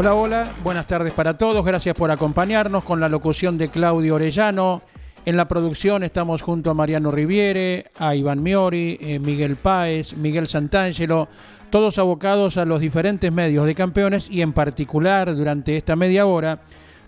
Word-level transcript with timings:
Hola, 0.00 0.14
hola, 0.14 0.46
buenas 0.62 0.86
tardes 0.86 1.12
para 1.12 1.36
todos, 1.36 1.64
gracias 1.64 1.96
por 1.96 2.12
acompañarnos 2.12 2.84
con 2.84 3.00
la 3.00 3.08
locución 3.08 3.58
de 3.58 3.68
Claudio 3.68 4.14
Orellano. 4.14 4.82
En 5.26 5.36
la 5.36 5.48
producción 5.48 6.04
estamos 6.04 6.40
junto 6.40 6.70
a 6.70 6.74
Mariano 6.74 7.10
Riviere, 7.10 7.86
a 7.98 8.14
Iván 8.14 8.40
Miori, 8.40 8.96
eh, 9.00 9.18
Miguel 9.18 9.56
Páez, 9.56 10.16
Miguel 10.16 10.46
Santangelo, 10.46 11.26
todos 11.70 11.98
abocados 11.98 12.58
a 12.58 12.64
los 12.64 12.80
diferentes 12.80 13.32
medios 13.32 13.66
de 13.66 13.74
campeones 13.74 14.30
y 14.30 14.40
en 14.40 14.52
particular 14.52 15.34
durante 15.34 15.76
esta 15.76 15.96
media 15.96 16.26
hora 16.26 16.60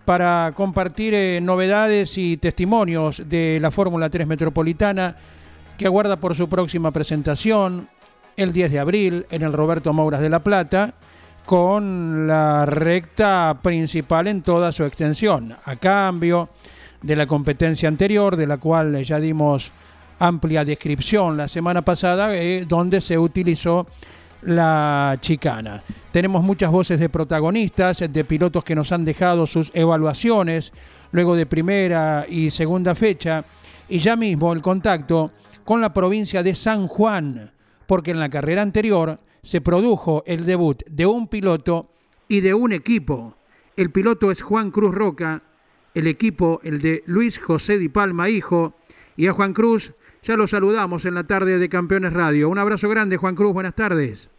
para 0.04 0.52
compartir 0.56 1.14
eh, 1.14 1.40
novedades 1.40 2.18
y 2.18 2.38
testimonios 2.38 3.22
de 3.24 3.60
la 3.62 3.70
Fórmula 3.70 4.10
3 4.10 4.26
Metropolitana 4.26 5.14
que 5.78 5.86
aguarda 5.86 6.16
por 6.16 6.34
su 6.34 6.48
próxima 6.48 6.90
presentación 6.90 7.86
el 8.36 8.52
10 8.52 8.72
de 8.72 8.80
abril 8.80 9.26
en 9.30 9.42
el 9.42 9.52
Roberto 9.52 9.92
Mouras 9.92 10.20
de 10.20 10.28
La 10.28 10.40
Plata 10.40 10.94
con 11.44 12.26
la 12.26 12.64
recta 12.66 13.58
principal 13.62 14.28
en 14.28 14.42
toda 14.42 14.72
su 14.72 14.84
extensión, 14.84 15.56
a 15.64 15.76
cambio 15.76 16.48
de 17.02 17.16
la 17.16 17.26
competencia 17.26 17.88
anterior, 17.88 18.36
de 18.36 18.46
la 18.46 18.58
cual 18.58 19.02
ya 19.02 19.18
dimos 19.18 19.72
amplia 20.18 20.64
descripción 20.64 21.36
la 21.36 21.48
semana 21.48 21.82
pasada, 21.82 22.36
eh, 22.36 22.64
donde 22.68 23.00
se 23.00 23.18
utilizó 23.18 23.86
la 24.42 25.16
chicana. 25.20 25.82
Tenemos 26.12 26.42
muchas 26.42 26.70
voces 26.70 27.00
de 27.00 27.08
protagonistas, 27.08 27.98
de 27.98 28.24
pilotos 28.24 28.64
que 28.64 28.74
nos 28.74 28.92
han 28.92 29.04
dejado 29.04 29.46
sus 29.46 29.70
evaluaciones 29.74 30.72
luego 31.12 31.34
de 31.36 31.46
primera 31.46 32.26
y 32.28 32.50
segunda 32.50 32.94
fecha, 32.94 33.44
y 33.88 33.98
ya 33.98 34.14
mismo 34.14 34.52
el 34.52 34.62
contacto 34.62 35.32
con 35.64 35.80
la 35.80 35.92
provincia 35.92 36.42
de 36.42 36.54
San 36.54 36.86
Juan, 36.86 37.50
porque 37.86 38.12
en 38.12 38.20
la 38.20 38.28
carrera 38.28 38.62
anterior 38.62 39.18
se 39.42 39.60
produjo 39.60 40.22
el 40.26 40.44
debut 40.44 40.82
de 40.86 41.06
un 41.06 41.28
piloto 41.28 41.90
y 42.28 42.40
de 42.40 42.54
un 42.54 42.72
equipo. 42.72 43.36
El 43.76 43.90
piloto 43.90 44.30
es 44.30 44.42
Juan 44.42 44.70
Cruz 44.70 44.94
Roca, 44.94 45.42
el 45.94 46.06
equipo 46.06 46.60
el 46.62 46.80
de 46.80 47.02
Luis 47.06 47.38
José 47.38 47.78
Di 47.78 47.88
Palma, 47.88 48.28
hijo, 48.28 48.74
y 49.16 49.26
a 49.26 49.32
Juan 49.32 49.52
Cruz 49.52 49.92
ya 50.22 50.36
lo 50.36 50.46
saludamos 50.46 51.06
en 51.06 51.14
la 51.14 51.24
tarde 51.24 51.58
de 51.58 51.68
Campeones 51.68 52.12
Radio. 52.12 52.48
Un 52.48 52.58
abrazo 52.58 52.88
grande, 52.88 53.16
Juan 53.16 53.34
Cruz, 53.34 53.52
buenas 53.52 53.74
tardes. 53.74 54.30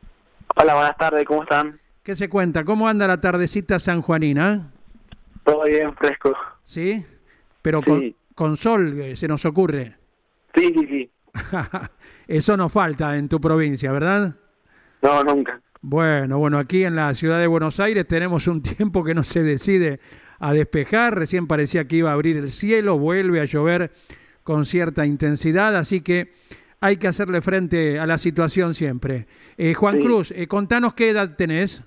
Hola, 0.56 0.76
buenas 0.76 0.98
tardes, 0.98 1.26
¿cómo 1.26 1.44
están? 1.44 1.80
¿Qué 2.04 2.16
se 2.16 2.30
cuenta? 2.30 2.64
¿Cómo 2.64 2.88
anda 2.88 3.08
la 3.08 3.20
tardecita 3.20 3.80
sanjuanina? 3.80 4.72
Todo 5.44 5.64
bien, 5.64 5.96
fresco. 5.96 6.36
¿Sí? 6.64 7.04
Pero 7.62 7.82
Con, 7.82 8.16
con, 8.36 8.58
sol, 8.58 9.00
eh, 9.00 9.16
se 9.16 9.28
nos 9.28 9.46
ocurre. 9.46 9.96
Sí, 10.56 10.74
sí, 10.78 10.88
sí. 10.88 11.12
Eso 12.28 12.58
nos 12.58 12.72
falta 12.72 13.18
en 13.18 13.30
tu 13.30 13.40
provincia, 13.40 13.92
¿verdad? 13.92 14.36
No, 15.02 15.24
nunca. 15.24 15.62
Bueno, 15.82 16.38
bueno, 16.38 16.60
aquí 16.60 16.84
en 16.84 16.96
la 16.96 17.14
ciudad 17.14 17.40
de 17.40 17.48
Buenos 17.48 17.80
Aires 17.80 18.08
tenemos 18.08 18.48
un 18.48 18.62
tiempo 18.78 19.04
que 19.04 19.16
no 19.16 19.24
se 19.24 19.44
decide 19.44 20.00
a 20.40 20.54
despejar. 20.54 21.16
Recién 21.16 21.48
parecía 21.48 21.88
que 21.88 21.98
iba 21.98 22.12
a 22.12 22.14
abrir 22.14 22.38
el 22.38 22.52
cielo, 22.52 22.98
vuelve 22.98 23.40
a 23.42 23.46
llover 23.46 23.92
con 24.44 24.66
cierta 24.66 25.06
intensidad, 25.06 25.76
así 25.76 26.02
que 26.02 26.32
hay 26.80 26.98
que 26.98 27.08
hacerle 27.08 27.42
frente 27.42 28.00
a 28.00 28.08
la 28.08 28.18
situación 28.18 28.74
siempre. 28.74 29.28
Eh, 29.58 29.76
Juan 29.76 30.00
Cruz, 30.00 30.32
eh, 30.32 30.48
contanos 30.48 30.96
qué 30.96 31.10
edad 31.10 31.36
tenés. 31.36 31.84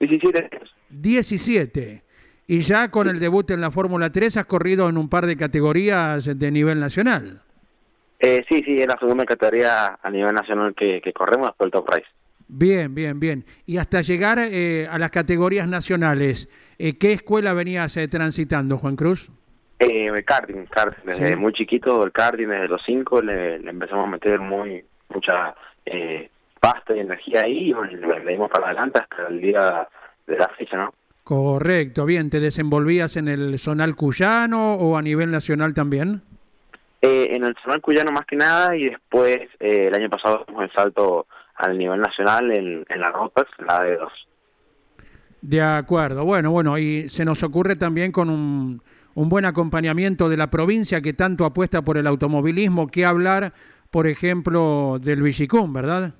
17 0.00 0.50
17. 0.88 2.02
Y 2.46 2.60
ya 2.60 2.90
con 2.90 3.08
el 3.08 3.18
debut 3.18 3.50
en 3.50 3.60
la 3.60 3.70
Fórmula 3.70 4.10
3 4.10 4.38
has 4.38 4.46
corrido 4.46 4.88
en 4.88 4.98
un 4.98 5.08
par 5.08 5.26
de 5.26 5.36
categorías 5.36 6.38
de 6.38 6.50
nivel 6.50 6.80
nacional. 6.80 7.40
Eh, 8.18 8.44
sí, 8.48 8.62
sí, 8.64 8.78
es 8.78 8.86
la 8.86 8.98
segunda 8.98 9.24
categoría 9.24 9.98
a 10.02 10.10
nivel 10.10 10.34
nacional 10.34 10.74
que, 10.74 11.00
corremos 11.12 11.48
después 11.48 11.66
el 11.66 11.72
Top 11.72 11.88
Race. 11.88 12.06
Bien, 12.48 12.94
bien, 12.94 13.18
bien. 13.18 13.44
Y 13.66 13.78
hasta 13.78 14.02
llegar 14.02 14.38
eh, 14.38 14.86
a 14.90 14.98
las 14.98 15.10
categorías 15.10 15.66
nacionales, 15.66 16.48
eh, 16.78 16.98
¿qué 16.98 17.12
escuela 17.12 17.52
venías 17.52 17.96
eh, 17.96 18.08
transitando, 18.08 18.78
Juan 18.78 18.96
Cruz? 18.96 19.30
el 19.78 20.24
karting, 20.24 20.64
karting. 20.66 21.04
Desde 21.04 21.36
muy 21.36 21.52
chiquito, 21.52 22.02
el 22.04 22.12
karting, 22.12 22.48
desde 22.48 22.68
los 22.68 22.80
cinco, 22.86 23.20
le, 23.20 23.56
empezamos 23.56 24.06
a 24.06 24.10
meter 24.10 24.40
muy 24.40 24.82
mucha 25.10 25.54
pasta 26.58 26.96
y 26.96 27.00
energía 27.00 27.42
ahí 27.42 27.70
y 27.70 27.96
le, 27.96 28.32
dimos 28.32 28.50
para 28.50 28.66
adelante 28.66 29.00
hasta 29.00 29.28
el 29.28 29.42
día 29.42 29.86
de 30.26 30.38
la 30.38 30.48
fecha, 30.48 30.76
¿no? 30.78 30.94
Correcto, 31.22 32.06
bien. 32.06 32.30
¿Te 32.30 32.40
desenvolvías 32.40 33.16
en 33.16 33.28
el 33.28 33.58
zonal 33.58 33.94
cuyano 33.94 34.74
o 34.74 34.96
a 34.96 35.02
nivel 35.02 35.30
nacional 35.30 35.74
también? 35.74 36.22
en 37.02 37.44
el 37.44 37.54
zonal 37.62 37.82
cuyano 37.82 38.12
más 38.12 38.24
que 38.24 38.36
nada 38.36 38.74
y 38.74 38.88
después 38.88 39.38
el 39.60 39.94
año 39.94 40.08
pasado 40.08 40.42
hicimos 40.42 40.64
el 40.64 40.72
salto 40.72 41.26
al 41.56 41.78
nivel 41.78 42.00
nacional 42.00 42.50
en, 42.50 42.84
en 42.88 43.00
la 43.00 43.10
Rotax, 43.10 43.48
la 43.58 43.84
de 43.84 43.96
dos. 43.96 44.12
De 45.40 45.60
acuerdo, 45.60 46.24
bueno, 46.24 46.50
bueno, 46.50 46.78
y 46.78 47.08
se 47.08 47.24
nos 47.24 47.42
ocurre 47.42 47.76
también 47.76 48.12
con 48.12 48.30
un, 48.30 48.80
un 49.14 49.28
buen 49.28 49.44
acompañamiento 49.44 50.28
de 50.28 50.36
la 50.36 50.48
provincia 50.48 51.00
que 51.00 51.12
tanto 51.12 51.44
apuesta 51.44 51.82
por 51.82 51.98
el 51.98 52.06
automovilismo, 52.06 52.88
que 52.88 53.04
hablar, 53.04 53.52
por 53.90 54.06
ejemplo, 54.06 54.98
del 55.00 55.22
Villicum, 55.22 55.72
¿verdad? 55.72 56.12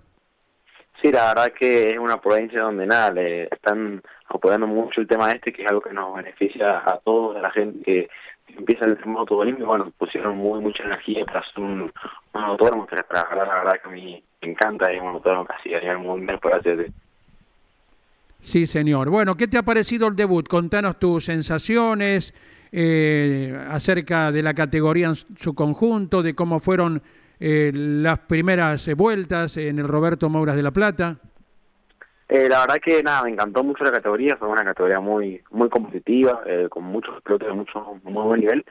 Sí, 1.00 1.10
la 1.10 1.28
verdad 1.28 1.52
que 1.58 1.90
es 1.90 1.98
una 1.98 2.20
provincia 2.20 2.62
donde 2.62 2.86
nada, 2.86 3.10
le 3.10 3.44
están 3.44 4.00
apoyando 4.28 4.66
mucho 4.66 5.00
el 5.00 5.06
tema 5.06 5.30
este, 5.32 5.52
que 5.52 5.62
es 5.62 5.68
algo 5.68 5.82
que 5.82 5.92
nos 5.92 6.14
beneficia 6.14 6.78
a 6.78 6.98
todos, 7.04 7.36
a 7.36 7.40
la 7.40 7.50
gente 7.50 7.82
que, 7.84 8.08
empieza 8.48 8.86
el 8.86 8.98
automovilismo, 9.16 9.64
y 9.64 9.66
bueno, 9.66 9.92
pusieron 9.98 10.36
muy 10.36 10.60
mucha 10.60 10.84
energía 10.84 11.24
para 11.24 11.40
hacer 11.40 11.62
un, 11.62 11.92
un 12.34 12.42
autónomo, 12.42 12.86
que 12.86 12.96
la 12.96 13.24
verdad 13.30 13.80
que 13.82 13.88
a 13.88 13.92
mí 13.92 14.22
me 14.42 14.50
encanta, 14.50 14.92
y 14.92 14.98
un 14.98 15.08
autónomo 15.08 15.44
casi 15.44 15.74
a 15.74 15.80
nivel 15.80 15.98
mundial 15.98 16.38
por 16.38 16.54
hacer 16.54 16.90
Sí, 18.40 18.66
señor. 18.66 19.08
Bueno, 19.08 19.34
¿qué 19.36 19.48
te 19.48 19.56
ha 19.56 19.62
parecido 19.62 20.06
el 20.06 20.16
debut? 20.16 20.46
Contanos 20.46 20.98
tus 20.98 21.24
sensaciones 21.24 22.34
eh, 22.72 23.56
acerca 23.70 24.30
de 24.30 24.42
la 24.42 24.52
categoría 24.52 25.06
en 25.06 25.14
su 25.14 25.54
conjunto, 25.54 26.22
de 26.22 26.34
cómo 26.34 26.60
fueron 26.60 27.02
eh, 27.40 27.70
las 27.72 28.18
primeras 28.18 28.86
vueltas 28.96 29.56
en 29.56 29.78
el 29.78 29.88
Roberto 29.88 30.28
Mouras 30.28 30.56
de 30.56 30.62
la 30.62 30.72
Plata. 30.72 31.16
Eh, 32.28 32.48
la 32.48 32.60
verdad 32.60 32.78
que 32.82 33.02
nada, 33.02 33.22
me 33.22 33.30
encantó 33.30 33.62
mucho 33.62 33.84
la 33.84 33.92
categoría, 33.92 34.36
fue 34.36 34.48
una 34.48 34.64
categoría 34.64 35.00
muy 35.00 35.42
muy 35.50 35.68
competitiva, 35.68 36.42
eh, 36.46 36.68
con 36.70 36.84
muchos 36.84 37.22
pilotos 37.22 37.48
de 37.48 37.54
mucho, 37.54 38.00
muy 38.02 38.22
buen 38.24 38.40
nivel. 38.40 38.64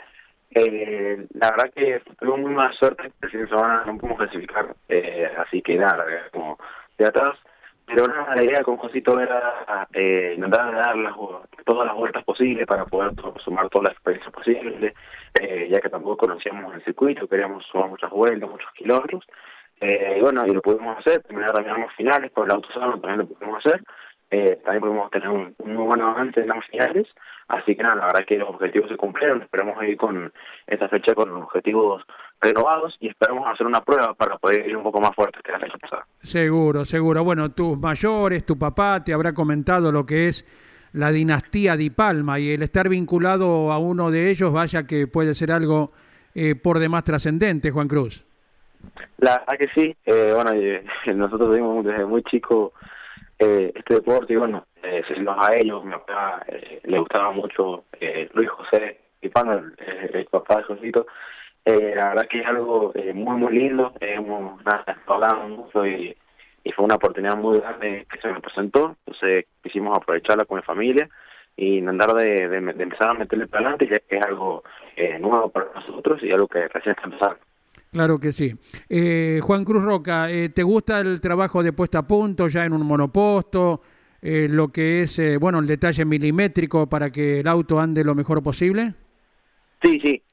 Eh, 0.55 1.25
la 1.33 1.51
verdad 1.51 1.71
que 1.73 2.01
tuve 2.19 2.37
muy 2.37 2.53
mala 2.53 2.73
suerte, 2.73 3.11
el 3.21 3.29
fin 3.29 3.41
de 3.41 3.47
semana 3.47 3.83
no 3.85 3.97
pudimos 3.97 4.19
clasificar, 4.19 4.75
eh, 4.87 5.31
así 5.37 5.61
que 5.61 5.75
nada, 5.75 6.05
como 6.31 6.59
de 6.97 7.05
atrás. 7.07 7.37
Pero 7.85 8.07
nada, 8.07 8.35
la 8.35 8.43
idea 8.43 8.63
con 8.63 8.77
Josito 8.77 9.19
era 9.19 9.87
eh, 9.93 10.33
intentar 10.35 10.73
dar 10.73 10.95
todas 11.65 11.87
las 11.87 11.95
vueltas 11.95 12.23
posibles 12.23 12.65
para 12.65 12.85
poder 12.85 13.11
sumar 13.43 13.67
todas 13.69 13.89
las 13.89 13.93
experiencias 13.93 14.33
posibles, 14.33 14.93
ya 15.69 15.81
que 15.81 15.89
tampoco 15.89 16.17
conocíamos 16.27 16.73
el 16.75 16.83
circuito, 16.85 17.27
queríamos 17.27 17.65
sumar 17.65 17.89
muchas 17.89 18.09
vueltas, 18.09 18.49
muchos 18.49 18.71
kilómetros. 18.73 19.25
Eh, 19.81 20.15
y 20.17 20.21
bueno, 20.21 20.45
y 20.45 20.53
lo 20.53 20.61
pudimos 20.61 20.97
hacer, 20.97 21.21
también 21.23 21.47
los 21.47 21.93
finales, 21.95 22.31
por 22.31 22.45
el 22.45 22.51
autosano 22.51 22.99
también 22.99 23.19
lo 23.19 23.27
pudimos 23.27 23.65
hacer, 23.65 23.83
eh, 24.31 24.59
también 24.63 24.81
pudimos 24.81 25.11
tener 25.11 25.29
un, 25.29 25.55
muy 25.65 25.85
buen 25.85 26.01
avance 26.01 26.39
en 26.39 26.47
las 26.47 26.65
finales, 26.67 27.07
así 27.49 27.75
que 27.75 27.83
nada, 27.83 27.95
la 27.95 28.05
verdad 28.07 28.25
que 28.25 28.37
los 28.37 28.49
objetivos 28.49 28.89
se 28.89 28.95
cumplieron, 28.95 29.41
esperamos 29.41 29.83
ir 29.83 29.97
con 29.97 30.31
esta 30.67 30.87
fecha 30.89 31.13
con 31.13 31.29
objetivos 31.31 32.03
renovados 32.41 32.95
y 32.99 33.09
esperamos 33.09 33.45
hacer 33.47 33.67
una 33.67 33.81
prueba 33.81 34.13
para 34.13 34.37
poder 34.37 34.67
ir 34.67 34.75
un 34.75 34.83
poco 34.83 34.99
más 35.01 35.13
fuerte 35.15 35.39
que 35.43 35.51
la 35.51 35.59
fecha 35.59 35.77
pasada. 35.77 36.07
Seguro, 36.21 36.85
seguro. 36.85 37.23
Bueno, 37.23 37.51
tus 37.51 37.77
mayores, 37.77 38.45
tu 38.45 38.57
papá 38.57 39.03
te 39.03 39.13
habrá 39.13 39.33
comentado 39.33 39.91
lo 39.91 40.05
que 40.05 40.29
es 40.29 40.45
la 40.93 41.11
dinastía 41.11 41.75
Di 41.75 41.89
Palma 41.89 42.39
y 42.39 42.51
el 42.51 42.63
estar 42.63 42.87
vinculado 42.87 43.71
a 43.71 43.77
uno 43.77 44.11
de 44.11 44.29
ellos, 44.29 44.53
vaya 44.53 44.87
que 44.87 45.07
puede 45.07 45.33
ser 45.33 45.51
algo 45.51 45.91
eh, 46.35 46.55
por 46.55 46.79
demás 46.79 47.03
trascendente, 47.03 47.71
Juan 47.71 47.87
Cruz. 47.87 48.25
La 49.17 49.43
que 49.57 49.67
sí, 49.73 49.95
eh, 50.05 50.33
bueno, 50.33 50.51
nosotros 51.15 51.55
vimos 51.55 51.85
desde 51.85 52.05
muy 52.05 52.23
chico 52.23 52.73
este 53.37 53.95
deporte 53.95 54.33
y 54.33 54.35
bueno, 54.37 54.65
eh, 54.81 55.03
seguirlos 55.07 55.35
a 55.37 55.55
ellos, 55.55 55.83
mi 55.83 55.91
papá 55.91 56.45
le 56.83 56.99
gustaba 56.99 57.31
mucho 57.31 57.85
Luis 58.33 58.49
José 58.49 58.99
y 59.21 59.27
el, 59.27 59.75
el, 60.13 60.25
papá 60.25 60.57
de 60.57 60.63
Josito, 60.63 61.07
la 61.65 62.09
verdad 62.09 62.27
que 62.29 62.39
es 62.39 62.45
algo 62.45 62.93
muy 63.13 63.37
muy 63.37 63.53
lindo, 63.53 63.93
hemos 63.99 64.63
nada, 64.63 64.97
hablamos 65.07 65.49
mucho 65.49 65.85
y, 65.85 66.15
y 66.63 66.71
fue 66.71 66.85
una 66.85 66.95
oportunidad 66.95 67.35
muy 67.35 67.59
grande 67.59 68.05
que 68.11 68.19
se 68.19 68.31
me 68.31 68.39
presentó, 68.39 68.95
entonces 69.05 69.45
quisimos 69.61 69.97
aprovecharla 69.97 70.45
con 70.45 70.57
mi 70.57 70.63
familia 70.63 71.09
y 71.55 71.85
andar 71.85 72.13
de, 72.13 72.45
empezar 72.45 73.09
a 73.09 73.13
meterle 73.13 73.47
para 73.47 73.61
adelante, 73.61 73.87
ya 73.87 73.99
que 73.99 74.17
es 74.17 74.25
algo 74.25 74.63
eh, 74.95 75.19
nuevo 75.19 75.49
para 75.49 75.67
nosotros 75.75 76.21
y 76.23 76.31
algo 76.31 76.47
que 76.47 76.67
recién 76.67 76.95
está 76.95 77.03
empezando. 77.03 77.37
Claro 77.93 78.19
que 78.19 78.31
sí. 78.31 78.51
Eh, 78.89 79.39
Juan 79.43 79.63
Cruz 79.63 79.83
Roca, 79.83 80.29
eh, 80.29 80.49
¿te 80.49 80.63
gusta 80.63 80.99
el 80.99 81.21
trabajo 81.21 81.61
de 81.61 81.73
puesta 81.73 81.99
a 81.99 82.07
punto 82.07 82.47
ya 82.47 82.65
en 82.65 82.73
un 82.73 82.85
monoposto? 82.85 83.81
lo 84.25 84.69
que 84.69 85.01
es, 85.01 85.19
bueno, 85.37 85.59
el 85.59 85.67
detalle 85.67 86.05
milimétrico 86.05 86.87
para 86.87 87.09
que 87.09 87.41
el 87.41 87.47
auto 87.49 87.77
ande 87.77 88.05
lo 88.05 88.15
mejor 88.15 88.41
posible? 88.41 88.93
Sí, 89.81 89.99
sí, 90.01 90.23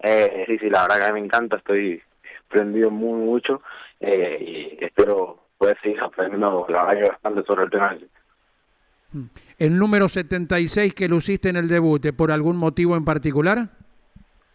sí, 0.47 0.59
sí, 0.61 0.71
la 0.71 0.83
verdad 0.83 0.99
que 0.99 1.03
a 1.03 1.13
mí 1.13 1.21
me 1.21 1.27
encanta, 1.27 1.57
estoy 1.57 2.01
prendido 2.49 2.89
muy 2.93 3.21
mucho 3.21 3.61
y 4.01 4.79
espero 4.81 5.41
poder 5.59 5.77
seguir 5.83 6.01
aprendiendo 6.01 6.65
la 6.69 6.85
verdad 6.85 7.09
bastante 7.11 7.43
sobre 7.43 7.65
el 7.65 7.71
tema 7.71 7.99
¿El 9.59 9.77
número 9.77 10.09
76 10.09 10.95
que 10.95 11.09
luciste 11.09 11.49
en 11.49 11.57
el 11.57 11.67
debut, 11.67 12.13
por 12.13 12.31
algún 12.31 12.57
motivo 12.57 12.97
en 12.97 13.05
particular? 13.05 13.71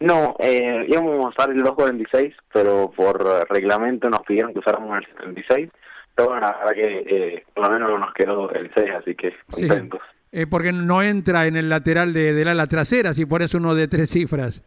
No, 0.00 0.36
eh, 0.38 0.84
íbamos 0.88 1.24
a 1.24 1.28
usar 1.28 1.50
el 1.50 1.62
246, 1.62 2.34
pero 2.52 2.90
por 2.94 3.48
reglamento 3.48 4.10
nos 4.10 4.22
pidieron 4.22 4.52
que 4.52 4.58
usáramos 4.58 4.98
el 4.98 5.06
76. 5.06 5.70
Pero 6.14 6.28
bueno, 6.28 6.46
la 6.46 6.58
verdad 6.58 6.74
que 6.74 7.04
eh, 7.06 7.44
por 7.54 7.64
lo 7.64 7.70
menos 7.70 8.00
nos 8.00 8.14
quedó 8.14 8.50
el 8.50 8.70
6, 8.74 8.90
así 8.98 9.14
que 9.14 9.34
contentos. 9.50 10.00
Eh, 10.32 10.46
porque 10.46 10.72
no 10.72 11.02
entra 11.02 11.46
en 11.46 11.56
el 11.56 11.68
lateral 11.68 12.12
de, 12.12 12.34
de 12.34 12.44
la 12.44 12.50
ala 12.50 12.66
trasera, 12.66 13.14
si 13.14 13.24
pones 13.24 13.54
uno 13.54 13.74
de 13.74 13.88
tres 13.88 14.10
cifras. 14.10 14.62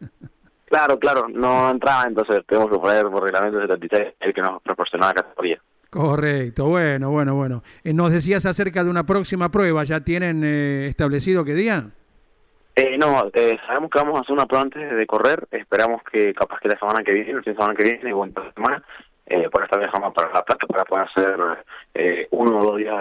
Claro, 0.66 0.98
claro, 0.98 1.26
no 1.28 1.68
entraba, 1.70 2.04
entonces 2.06 2.42
tenemos 2.46 2.70
que 2.70 2.78
poner 2.78 3.04
por 3.06 3.24
reglamento 3.24 3.58
el 3.58 3.68
76, 3.68 4.14
el 4.20 4.32
que 4.32 4.40
nos 4.40 4.62
proporcionaba 4.62 5.12
la 5.12 5.22
categoría. 5.22 5.60
Correcto, 5.90 6.66
bueno, 6.68 7.10
bueno, 7.10 7.34
bueno. 7.34 7.64
Eh, 7.82 7.92
nos 7.92 8.12
decías 8.12 8.46
acerca 8.46 8.84
de 8.84 8.90
una 8.90 9.04
próxima 9.04 9.50
prueba, 9.50 9.82
¿ya 9.82 10.00
tienen 10.00 10.42
eh, 10.44 10.86
establecido 10.86 11.44
qué 11.44 11.54
día? 11.54 11.90
Eh, 12.80 12.96
no, 12.96 13.30
eh, 13.34 13.58
sabemos 13.66 13.90
que 13.90 13.98
vamos 13.98 14.16
a 14.16 14.22
hacer 14.22 14.32
una 14.32 14.46
prueba 14.46 14.62
antes 14.62 14.96
de 14.96 15.06
correr, 15.06 15.46
esperamos 15.50 16.00
que 16.10 16.32
capaz 16.32 16.60
que 16.60 16.68
la 16.68 16.78
semana 16.78 17.02
que 17.04 17.12
viene, 17.12 17.34
la 17.34 17.42
semana 17.42 17.74
que 17.74 17.84
viene 17.84 18.10
o 18.14 18.24
en 18.24 18.32
la 18.34 18.50
semana, 18.54 18.82
eh, 19.26 19.50
por 19.52 19.64
esta 19.64 19.76
viajamos 19.76 20.14
para 20.14 20.32
La 20.32 20.42
Plata 20.42 20.66
para 20.66 20.84
poder 20.86 21.06
hacer 21.06 21.36
eh, 21.92 22.26
uno 22.30 22.58
o 22.58 22.64
dos 22.64 22.78
días 22.78 23.00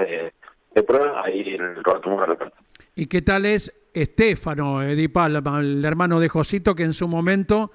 de, 0.74 0.84
prueba 0.84 1.24
ahí 1.24 1.56
en 1.56 1.64
el 1.64 1.82
Roberto 1.82 2.10
de 2.10 2.18
La 2.18 2.36
Plata. 2.36 2.58
¿Y 2.94 3.06
qué 3.06 3.22
tal 3.22 3.46
es 3.46 3.74
Estefano 3.94 4.84
Edipal, 4.84 5.42
el 5.62 5.86
hermano 5.86 6.20
de 6.20 6.28
Josito, 6.28 6.76
que 6.76 6.84
en 6.84 6.94
su 6.94 7.08
momento 7.08 7.72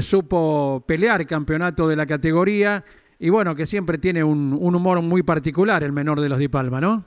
supo 0.00 0.82
pelear 0.84 1.28
campeonato 1.28 1.86
de 1.86 1.94
la 1.94 2.06
categoría? 2.06 2.82
y 3.20 3.28
bueno, 3.28 3.54
que 3.54 3.66
siempre 3.66 3.98
tiene 3.98 4.24
un, 4.24 4.56
un 4.58 4.74
humor 4.74 5.00
muy 5.02 5.22
particular 5.22 5.84
el 5.84 5.92
menor 5.92 6.20
de 6.20 6.28
los 6.30 6.38
Di 6.38 6.48
Palma, 6.48 6.80
¿no? 6.80 7.04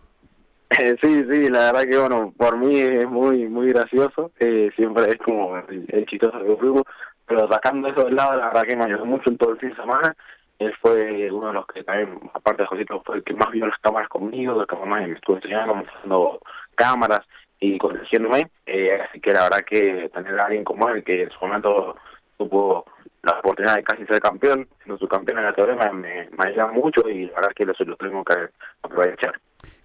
sí, 1.02 1.26
sí, 1.30 1.50
la 1.50 1.72
verdad 1.72 1.86
que 1.88 1.98
bueno, 1.98 2.34
por 2.36 2.58
mí 2.58 2.80
es 2.80 3.08
muy 3.08 3.48
muy 3.48 3.72
gracioso, 3.72 4.32
eh, 4.40 4.72
siempre 4.76 5.10
es 5.10 5.18
como 5.18 5.58
el, 5.58 6.06
chistoso 6.08 6.40
del 6.40 6.56
grupo, 6.56 6.84
pero 7.28 7.48
sacando 7.48 7.90
eso 7.90 8.06
del 8.06 8.16
lado, 8.16 8.36
la 8.40 8.48
verdad 8.48 8.64
que 8.64 8.76
me 8.76 8.86
ayudó 8.86 9.06
mucho 9.06 9.30
en 9.30 9.38
todo 9.38 9.52
el 9.52 9.60
fin 9.60 9.70
de 9.70 9.76
semana, 9.76 10.16
él 10.60 10.74
fue 10.82 11.32
uno 11.32 11.48
de 11.48 11.54
los 11.54 11.68
que 11.68 11.84
también, 11.84 12.20
aparte 12.34 12.64
de 12.64 12.68
Josito, 12.68 13.04
fue 13.06 13.18
el 13.18 13.24
que 13.24 13.34
más 13.34 13.52
vio 13.52 13.68
las 13.68 13.78
cámaras 13.80 14.10
conmigo, 14.10 14.60
el 14.60 14.68
que 14.68 14.76
más 14.76 15.08
me 15.08 15.14
estuvo 15.14 15.36
enseñando, 15.36 16.40
cámaras 16.76 17.22
y 17.60 17.78
corrigiéndome, 17.78 18.50
eh, 18.66 19.00
así 19.02 19.20
que 19.20 19.32
la 19.32 19.44
verdad 19.44 19.66
que 19.70 20.10
tener 20.14 20.40
a 20.40 20.46
alguien 20.46 20.64
como 20.64 20.90
él, 20.90 21.04
que 21.04 21.24
en 21.24 21.30
su 21.30 21.40
momento 21.46 21.96
supo 22.38 22.86
la 23.22 23.40
oportunidad 23.40 23.76
de 23.76 23.84
casi 23.84 24.06
ser 24.06 24.20
campeón, 24.20 24.68
siendo 24.78 24.98
su 24.98 25.08
campeón 25.08 25.40
en 25.40 25.46
la 25.46 25.54
teoría, 25.54 25.92
me, 25.92 26.30
me 26.32 26.48
ayuda 26.48 26.68
mucho 26.68 27.08
y 27.08 27.28
la 27.28 27.36
verdad 27.36 27.52
que 27.56 27.66
lo, 27.66 27.74
lo 27.78 27.96
tengo 27.98 28.24
que 28.24 28.50
aprovechar. 28.82 29.34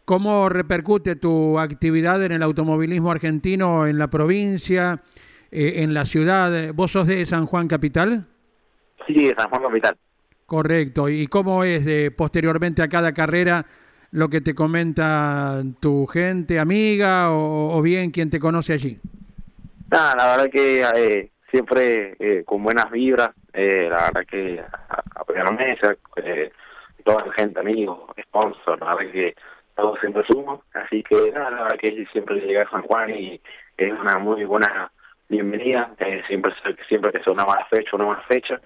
¿Cómo 0.08 0.48
repercute 0.48 1.16
tu 1.16 1.58
actividad 1.58 2.24
en 2.24 2.32
el 2.32 2.42
automovilismo 2.42 3.10
argentino 3.10 3.86
en 3.86 3.98
la 3.98 4.08
provincia, 4.08 5.02
eh, 5.50 5.82
en 5.82 5.92
la 5.92 6.06
ciudad? 6.06 6.72
¿Vos 6.72 6.92
sos 6.92 7.06
de 7.06 7.26
San 7.26 7.44
Juan 7.44 7.68
Capital? 7.68 8.24
Sí, 9.06 9.26
de 9.26 9.34
San 9.34 9.50
Juan 9.50 9.64
Capital. 9.64 9.98
Correcto. 10.46 11.10
¿Y 11.10 11.26
cómo 11.26 11.62
es 11.62 11.84
de, 11.84 12.10
posteriormente 12.10 12.80
a 12.80 12.88
cada 12.88 13.12
carrera 13.12 13.66
lo 14.10 14.30
que 14.30 14.40
te 14.40 14.54
comenta 14.54 15.62
tu 15.78 16.06
gente, 16.06 16.58
amiga 16.58 17.30
o, 17.30 17.82
bien 17.82 18.10
quien 18.10 18.30
te 18.30 18.40
conoce 18.40 18.72
allí? 18.72 18.98
Nada, 19.90 20.14
la 20.16 20.26
verdad 20.30 20.50
que 20.50 20.80
eh, 20.96 21.30
siempre 21.50 22.16
eh, 22.18 22.44
con 22.46 22.62
buenas 22.62 22.90
vibras, 22.90 23.32
eh, 23.52 23.88
la 23.90 24.04
verdad 24.04 24.26
que 24.26 24.64
apoyar 25.16 25.44
la 25.44 25.50
mesa, 25.50 25.94
eh, 26.16 26.50
toda 27.04 27.26
la 27.26 27.32
gente, 27.34 27.60
amigos, 27.60 27.98
sponsor, 28.22 28.80
la 28.80 28.94
verdad 28.94 29.12
que 29.12 29.34
siempre 30.00 30.24
sumo, 30.28 30.62
así 30.74 31.02
que 31.02 31.32
nada, 31.32 31.50
la 31.50 31.62
verdad 31.64 31.78
que 31.78 32.06
siempre 32.12 32.40
llega 32.40 32.62
a 32.62 32.70
San 32.70 32.82
Juan 32.82 33.10
y 33.10 33.40
es 33.76 33.92
una 33.92 34.18
muy 34.18 34.44
buena 34.44 34.90
bienvenida, 35.28 35.92
eh, 35.98 36.22
siempre 36.26 36.52
siempre 36.88 37.12
que 37.12 37.22
sea 37.22 37.32
una 37.32 37.44
mala 37.44 37.66
fecha, 37.70 37.90
una 37.94 38.06
mala 38.06 38.22
fecha, 38.28 38.60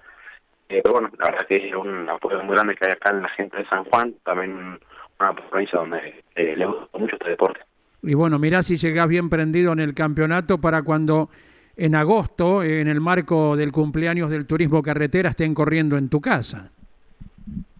eh, 0.69 0.81
pero 0.83 0.93
bueno, 0.93 1.11
la 1.19 1.25
verdad 1.25 1.47
que 1.47 1.67
es 1.67 1.75
un 1.75 2.09
apoyo 2.09 2.41
muy 2.43 2.55
grande 2.55 2.75
que 2.75 2.85
hay 2.85 2.93
acá 2.93 3.11
en 3.11 3.21
la 3.21 3.29
gente 3.29 3.57
de 3.57 3.65
San 3.67 3.83
Juan, 3.85 4.15
también 4.23 4.79
una 5.19 5.33
provincia 5.33 5.79
donde 5.79 6.23
eh, 6.35 6.55
le 6.55 6.65
gusta 6.65 6.97
mucho 6.97 7.15
este 7.15 7.29
deporte. 7.29 7.59
Y 8.01 8.15
bueno, 8.15 8.39
mirá 8.39 8.63
si 8.63 8.77
llegás 8.77 9.07
bien 9.07 9.29
prendido 9.29 9.71
en 9.71 9.79
el 9.79 9.93
campeonato 9.93 10.59
para 10.59 10.81
cuando 10.81 11.29
en 11.75 11.95
agosto, 11.95 12.63
en 12.63 12.87
el 12.87 12.99
marco 13.01 13.55
del 13.55 13.71
cumpleaños 13.71 14.29
del 14.29 14.45
turismo 14.45 14.81
carretera, 14.81 15.29
estén 15.29 15.53
corriendo 15.53 15.97
en 15.97 16.09
tu 16.09 16.21
casa. 16.21 16.71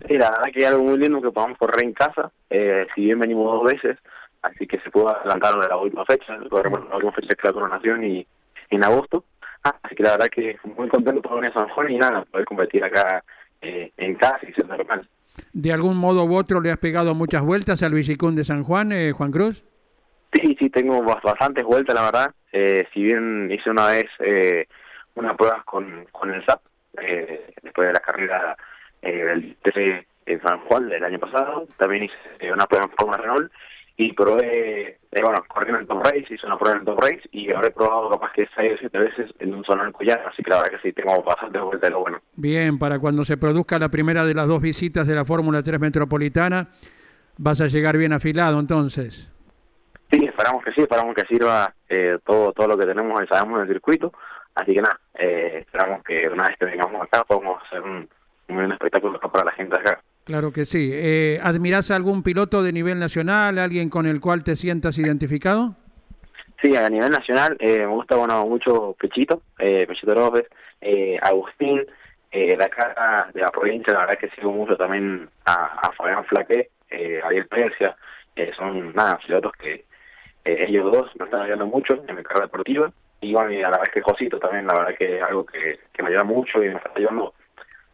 Sí, 0.07 0.17
la 0.17 0.31
verdad 0.31 0.51
que 0.53 0.59
es 0.59 0.65
algo 0.65 0.83
muy 0.83 0.97
lindo 0.97 1.21
que 1.21 1.31
podamos 1.31 1.57
correr 1.57 1.83
en 1.83 1.93
casa, 1.93 2.31
eh, 2.49 2.87
si 2.93 3.05
bien 3.05 3.19
venimos 3.19 3.45
dos 3.45 3.71
veces, 3.71 3.97
así 4.41 4.67
que 4.67 4.79
se 4.79 4.91
puede 4.91 5.15
adelantar 5.15 5.57
de 5.59 5.67
la 5.67 5.77
última 5.77 6.05
fecha, 6.05 6.37
la 6.37 6.95
última 6.95 7.11
fecha 7.13 7.33
es 7.37 7.43
la 7.43 7.53
coronación 7.53 8.03
y 8.03 8.27
en 8.69 8.83
agosto, 8.83 9.23
ah, 9.63 9.75
así 9.81 9.95
que 9.95 10.03
la 10.03 10.11
verdad 10.11 10.29
que 10.29 10.57
muy 10.75 10.89
contento 10.89 11.21
por 11.21 11.35
venir 11.35 11.51
a 11.51 11.59
San 11.59 11.69
Juan 11.69 11.91
y 11.91 11.97
nada, 11.97 12.25
poder 12.25 12.45
competir 12.45 12.83
acá 12.83 13.23
eh, 13.61 13.91
en 13.97 14.15
casa 14.15 14.39
y 14.47 14.53
ser 14.53 14.67
normal. 14.67 15.07
¿De 15.53 15.71
algún 15.71 15.97
modo 15.97 16.25
u 16.25 16.35
otro 16.35 16.61
le 16.61 16.71
has 16.71 16.77
pegado 16.77 17.15
muchas 17.15 17.41
vueltas 17.41 17.81
al 17.81 17.93
Villicún 17.93 18.35
de 18.35 18.43
San 18.43 18.63
Juan, 18.63 18.91
eh, 18.91 19.13
Juan 19.13 19.31
Cruz? 19.31 19.63
Sí, 20.33 20.55
sí, 20.59 20.69
tengo 20.69 21.01
bastantes 21.03 21.63
vueltas, 21.63 21.95
la 21.95 22.03
verdad. 22.03 22.31
Eh, 22.51 22.87
si 22.93 23.03
bien 23.03 23.51
hice 23.51 23.69
una 23.69 23.87
vez 23.87 24.05
eh, 24.19 24.67
una 25.15 25.35
prueba 25.35 25.63
con, 25.63 26.05
con 26.11 26.31
el 26.31 26.43
SAP, 26.45 26.61
eh, 27.01 27.53
después 27.61 27.87
de 27.87 27.93
la 27.93 27.99
carrera 27.99 28.57
eh, 29.03 29.23
del 29.25 29.55
TC 29.61 30.07
en 30.25 30.41
San 30.41 30.59
Juan 30.61 30.89
del 30.89 31.03
año 31.03 31.19
pasado, 31.19 31.67
también 31.77 32.05
hice 32.05 32.15
eh, 32.39 32.51
una 32.51 32.65
prueba 32.65 32.85
en 32.85 32.97
forma 32.97 33.17
Renault 33.17 33.51
y 33.95 34.13
probé, 34.13 34.97
eh, 35.11 35.21
bueno, 35.21 35.43
corrí 35.47 35.69
en 35.69 35.75
el 35.75 35.87
Top 35.87 36.03
Race, 36.03 36.25
hice 36.29 36.45
una 36.47 36.57
prueba 36.57 36.75
en 36.75 36.79
el 36.79 36.85
Top 36.85 36.99
Race 36.99 37.21
y 37.31 37.51
habré 37.51 37.71
probado 37.71 38.09
capaz 38.09 38.31
que 38.33 38.47
seis 38.55 38.73
o 38.73 38.77
siete 38.79 38.97
veces 38.97 39.31
en 39.39 39.53
un 39.53 39.63
solo 39.63 39.91
collar, 39.91 40.23
así 40.27 40.41
que 40.41 40.49
la 40.49 40.61
verdad 40.61 40.71
que 40.71 40.89
sí, 40.89 40.93
tengo 40.93 41.21
bastantes 41.21 41.61
vueltas 41.61 41.89
de 41.89 41.91
lo 41.91 42.01
bueno. 42.01 42.19
Bien, 42.35 42.79
para 42.79 42.99
cuando 42.99 43.23
se 43.23 43.37
produzca 43.37 43.77
la 43.77 43.89
primera 43.89 44.25
de 44.25 44.33
las 44.33 44.47
dos 44.47 44.61
visitas 44.61 45.05
de 45.07 45.15
la 45.15 45.25
Fórmula 45.25 45.61
3 45.61 45.79
Metropolitana, 45.79 46.69
vas 47.37 47.61
a 47.61 47.67
llegar 47.67 47.97
bien 47.97 48.13
afilado 48.13 48.59
entonces. 48.59 49.29
Sí, 50.09 50.25
esperamos 50.25 50.63
que 50.63 50.71
sí, 50.73 50.81
esperamos 50.81 51.15
que 51.15 51.25
sirva 51.25 51.73
eh, 51.89 52.17
todo 52.25 52.51
todo 52.53 52.67
lo 52.67 52.77
que 52.77 52.85
tenemos 52.85 53.21
y 53.21 53.27
sabemos 53.27 53.57
en 53.57 53.67
el 53.67 53.73
circuito. 53.73 54.11
Así 54.55 54.73
que 54.73 54.81
nada, 54.81 54.99
eh, 55.15 55.59
esperamos 55.61 56.03
que 56.03 56.27
una 56.29 56.43
vez 56.43 56.57
que 56.57 56.65
vengamos 56.65 57.01
acá 57.01 57.23
podamos 57.23 57.61
hacer 57.63 57.81
un, 57.81 58.07
un 58.47 58.71
espectáculo 58.71 59.19
para 59.19 59.45
la 59.45 59.51
gente 59.51 59.79
acá. 59.79 60.01
Claro 60.25 60.51
que 60.51 60.65
sí. 60.65 60.89
Eh, 60.93 61.39
¿Admirás 61.43 61.91
a 61.91 61.95
algún 61.95 62.23
piloto 62.23 62.63
de 62.63 62.71
nivel 62.71 62.99
nacional, 62.99 63.57
alguien 63.57 63.89
con 63.89 64.05
el 64.05 64.21
cual 64.21 64.43
te 64.43 64.55
sientas 64.55 64.97
identificado? 64.97 65.75
Sí, 66.61 66.75
a 66.77 66.89
nivel 66.89 67.11
nacional 67.11 67.57
eh, 67.59 67.79
me 67.79 67.87
gusta 67.87 68.15
bueno 68.15 68.45
mucho 68.45 68.95
Pechito, 68.97 69.41
eh, 69.59 69.85
Pechito 69.85 70.15
López, 70.15 70.45
eh, 70.79 71.19
Agustín, 71.21 71.85
eh, 72.31 72.55
de 72.55 72.63
acá 72.63 73.29
de 73.33 73.41
la 73.41 73.49
provincia, 73.49 73.93
la 73.93 73.99
verdad 74.01 74.17
que 74.17 74.29
sigo 74.29 74.51
mucho 74.53 74.77
también 74.77 75.29
a, 75.45 75.87
a 75.87 75.91
Fabián 75.91 76.23
Flaque, 76.23 76.69
eh, 76.89 77.19
Ariel 77.21 77.47
Persia, 77.47 77.95
eh, 78.35 78.51
son 78.57 78.93
nada, 78.93 79.19
pilotos 79.25 79.51
que 79.59 79.85
eh, 80.45 80.65
ellos 80.67 80.89
dos 80.89 81.11
me 81.19 81.25
están 81.25 81.41
ayudando 81.41 81.67
mucho 81.67 82.01
en 82.07 82.15
mi 82.15 82.23
carrera 82.23 82.45
deportiva 82.45 82.91
y 83.19 83.33
bueno, 83.33 83.51
y 83.51 83.61
a 83.61 83.69
la 83.69 83.79
vez 83.79 83.89
que 83.93 84.01
Josito 84.01 84.39
también, 84.39 84.65
la 84.65 84.73
verdad 84.73 84.95
que 84.97 85.17
es 85.17 85.21
algo 85.21 85.45
que, 85.45 85.79
que 85.91 86.01
me 86.01 86.09
ayuda 86.09 86.23
mucho 86.23 86.63
y 86.63 86.69
me 86.69 86.75
está 86.75 86.91
ayudando, 86.95 87.33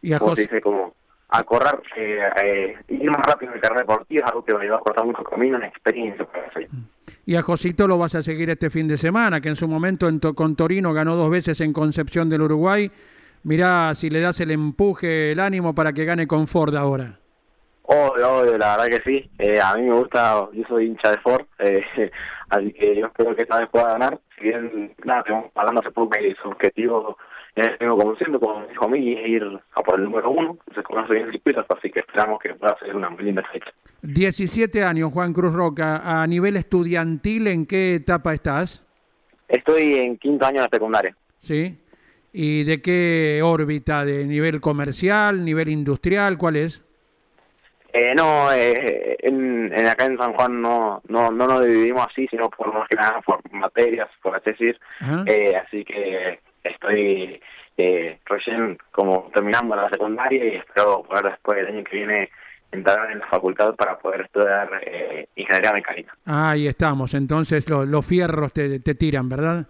y 0.01 0.13
a 0.13 0.19
como 0.19 0.29
Jos- 0.31 0.37
se 0.37 0.41
dice, 0.43 0.61
como 0.61 0.93
a 1.31 1.43
correr, 1.43 1.79
eh, 1.95 2.19
eh, 2.43 2.75
ir 2.87 3.09
más 3.11 3.21
rápido 3.25 3.53
en 3.53 3.59
carrera 3.59 3.81
deportiva, 3.81 4.25
es 4.25 4.31
algo 4.31 4.43
que 4.43 4.55
ayuda 4.55 4.77
a 4.77 4.79
cortar 4.79 5.05
mucho 5.05 5.23
camino, 5.23 5.57
una 5.57 5.67
experiencia 5.67 6.25
para. 6.25 6.49
Y 7.25 7.35
a 7.35 7.41
Josito 7.43 7.87
lo 7.87 7.97
vas 7.99 8.15
a 8.15 8.21
seguir 8.23 8.49
este 8.49 8.69
fin 8.71 8.87
de 8.87 8.97
semana, 8.97 9.39
que 9.39 9.49
en 9.49 9.55
su 9.55 9.67
momento 9.67 10.07
en 10.07 10.19
to- 10.19 10.33
con 10.33 10.55
Torino 10.55 10.91
ganó 10.93 11.15
dos 11.15 11.29
veces 11.29 11.61
en 11.61 11.71
Concepción 11.73 12.29
del 12.29 12.41
Uruguay. 12.41 12.91
Mirá 13.43 13.93
si 13.95 14.09
le 14.09 14.19
das 14.21 14.39
el 14.41 14.51
empuje, 14.51 15.31
el 15.31 15.39
ánimo 15.39 15.73
para 15.75 15.93
que 15.93 16.03
gane 16.05 16.27
con 16.27 16.47
Ford 16.47 16.75
ahora. 16.75 17.19
Obvio, 17.83 18.57
la 18.57 18.77
verdad 18.77 18.97
que 18.97 19.01
sí. 19.03 19.29
Eh, 19.39 19.59
a 19.61 19.75
mí 19.75 19.83
me 19.83 19.95
gusta, 19.95 20.47
yo 20.53 20.63
soy 20.67 20.87
hincha 20.87 21.11
de 21.11 21.17
Ford, 21.19 21.45
eh, 21.59 21.83
así 22.49 22.73
que 22.73 22.95
yo 22.97 23.05
espero 23.07 23.35
que 23.35 23.43
esta 23.43 23.59
vez 23.59 23.69
pueda 23.69 23.93
ganar. 23.93 24.19
Si 24.37 24.43
bien, 24.45 24.93
nada, 25.03 25.21
estamos 25.21 25.45
hablando 25.55 25.81
hace 25.81 25.91
poco 25.91 26.09
que 26.11 26.35
su 26.41 26.49
objetivo 26.49 27.17
tengo 27.53 27.97
como 27.97 28.15
siempre, 28.15 28.39
como 28.39 28.65
dijo 28.67 28.85
a 28.85 28.87
mí, 28.87 29.13
es 29.13 29.27
ir 29.27 29.43
a 29.73 29.81
por 29.81 29.99
el 29.99 30.05
número 30.05 30.29
uno. 30.29 30.57
Se 30.73 30.83
conoce 30.83 31.13
bien 31.13 31.29
el 31.29 31.65
así 31.69 31.89
que 31.89 31.99
esperamos 31.99 32.39
que 32.39 32.53
pueda 32.53 32.77
ser 32.79 32.95
una 32.95 33.09
muy 33.09 33.23
linda 33.23 33.43
fecha. 33.51 33.71
17 34.01 34.83
años, 34.83 35.11
Juan 35.11 35.33
Cruz 35.33 35.53
Roca. 35.53 36.21
A 36.21 36.25
nivel 36.27 36.55
estudiantil, 36.55 37.47
¿en 37.47 37.65
qué 37.65 37.95
etapa 37.95 38.33
estás? 38.33 38.85
Estoy 39.47 39.97
en 39.97 40.17
quinto 40.17 40.45
año 40.45 40.61
de 40.61 40.69
secundaria. 40.71 41.15
Sí. 41.39 41.77
¿Y 42.31 42.63
de 42.63 42.81
qué 42.81 43.41
órbita? 43.43 44.05
¿De 44.05 44.25
nivel 44.25 44.61
comercial, 44.61 45.43
nivel 45.43 45.69
industrial? 45.69 46.37
¿Cuál 46.37 46.57
es? 46.57 46.83
Eh, 47.91 48.13
no, 48.15 48.51
eh, 48.53 49.17
en, 49.19 49.73
acá 49.87 50.05
en 50.05 50.17
San 50.17 50.33
Juan 50.33 50.61
no, 50.61 51.01
no, 51.07 51.31
no 51.31 51.47
nos 51.47 51.65
dividimos 51.65 52.05
así, 52.07 52.27
sino 52.27 52.49
por 52.49 52.71
más 52.71 52.87
que 52.87 52.95
nada 52.95 53.19
por 53.21 53.39
materias, 53.51 54.07
por 54.21 54.35
así 54.35 54.51
decir. 54.51 54.79
Eh, 55.25 55.55
así 55.55 55.83
que 55.83 56.39
estoy 56.63 57.41
eh, 57.77 58.19
recién 58.25 58.77
como 58.91 59.29
terminando 59.33 59.75
la 59.75 59.89
secundaria 59.89 60.43
y 60.45 60.55
espero 60.57 61.03
poder 61.03 61.25
después 61.25 61.57
del 61.57 61.67
año 61.67 61.83
que 61.83 61.95
viene 61.95 62.29
entrar 62.71 63.11
en 63.11 63.19
la 63.19 63.27
facultad 63.27 63.75
para 63.75 63.97
poder 63.97 64.21
estudiar 64.21 64.69
eh, 64.85 65.27
ingeniería 65.35 65.73
mecánica. 65.73 66.15
ahí 66.25 66.67
estamos, 66.67 67.13
entonces 67.13 67.67
los 67.69 68.05
fierros 68.05 68.53
te, 68.53 68.79
te 68.79 68.95
tiran, 68.95 69.27
¿verdad? 69.27 69.65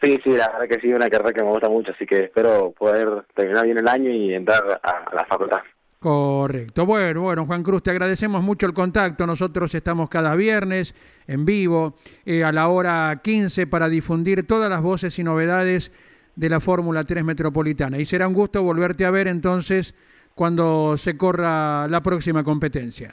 Sí, 0.00 0.18
sí, 0.24 0.30
la 0.30 0.48
verdad 0.50 0.68
que 0.68 0.80
sí, 0.80 0.92
una 0.92 1.08
carrera 1.08 1.32
que 1.32 1.42
me 1.42 1.50
gusta 1.50 1.68
mucho, 1.68 1.92
así 1.92 2.06
que 2.06 2.24
espero 2.24 2.72
poder 2.72 3.24
terminar 3.34 3.64
bien 3.64 3.78
el 3.78 3.88
año 3.88 4.10
y 4.10 4.34
entrar 4.34 4.80
a 4.82 5.14
la 5.14 5.24
facultad. 5.26 5.60
Correcto. 6.02 6.84
Bueno, 6.84 7.20
bueno, 7.20 7.46
Juan 7.46 7.62
Cruz, 7.62 7.84
te 7.84 7.92
agradecemos 7.92 8.42
mucho 8.42 8.66
el 8.66 8.72
contacto. 8.72 9.24
Nosotros 9.24 9.72
estamos 9.72 10.10
cada 10.10 10.34
viernes 10.34 10.96
en 11.28 11.44
vivo 11.44 11.94
eh, 12.26 12.42
a 12.42 12.50
la 12.50 12.66
hora 12.66 13.20
15 13.22 13.68
para 13.68 13.88
difundir 13.88 14.44
todas 14.44 14.68
las 14.68 14.82
voces 14.82 15.16
y 15.20 15.22
novedades 15.22 15.92
de 16.34 16.48
la 16.48 16.60
Fórmula 16.60 17.04
3 17.04 17.24
Metropolitana. 17.24 17.98
Y 17.98 18.04
será 18.04 18.28
un 18.28 18.34
gusto 18.34 18.62
volverte 18.62 19.04
a 19.04 19.10
ver 19.10 19.28
entonces 19.28 19.94
cuando 20.34 20.96
se 20.96 21.16
corra 21.16 21.86
la 21.88 22.00
próxima 22.02 22.42
competencia. 22.42 23.12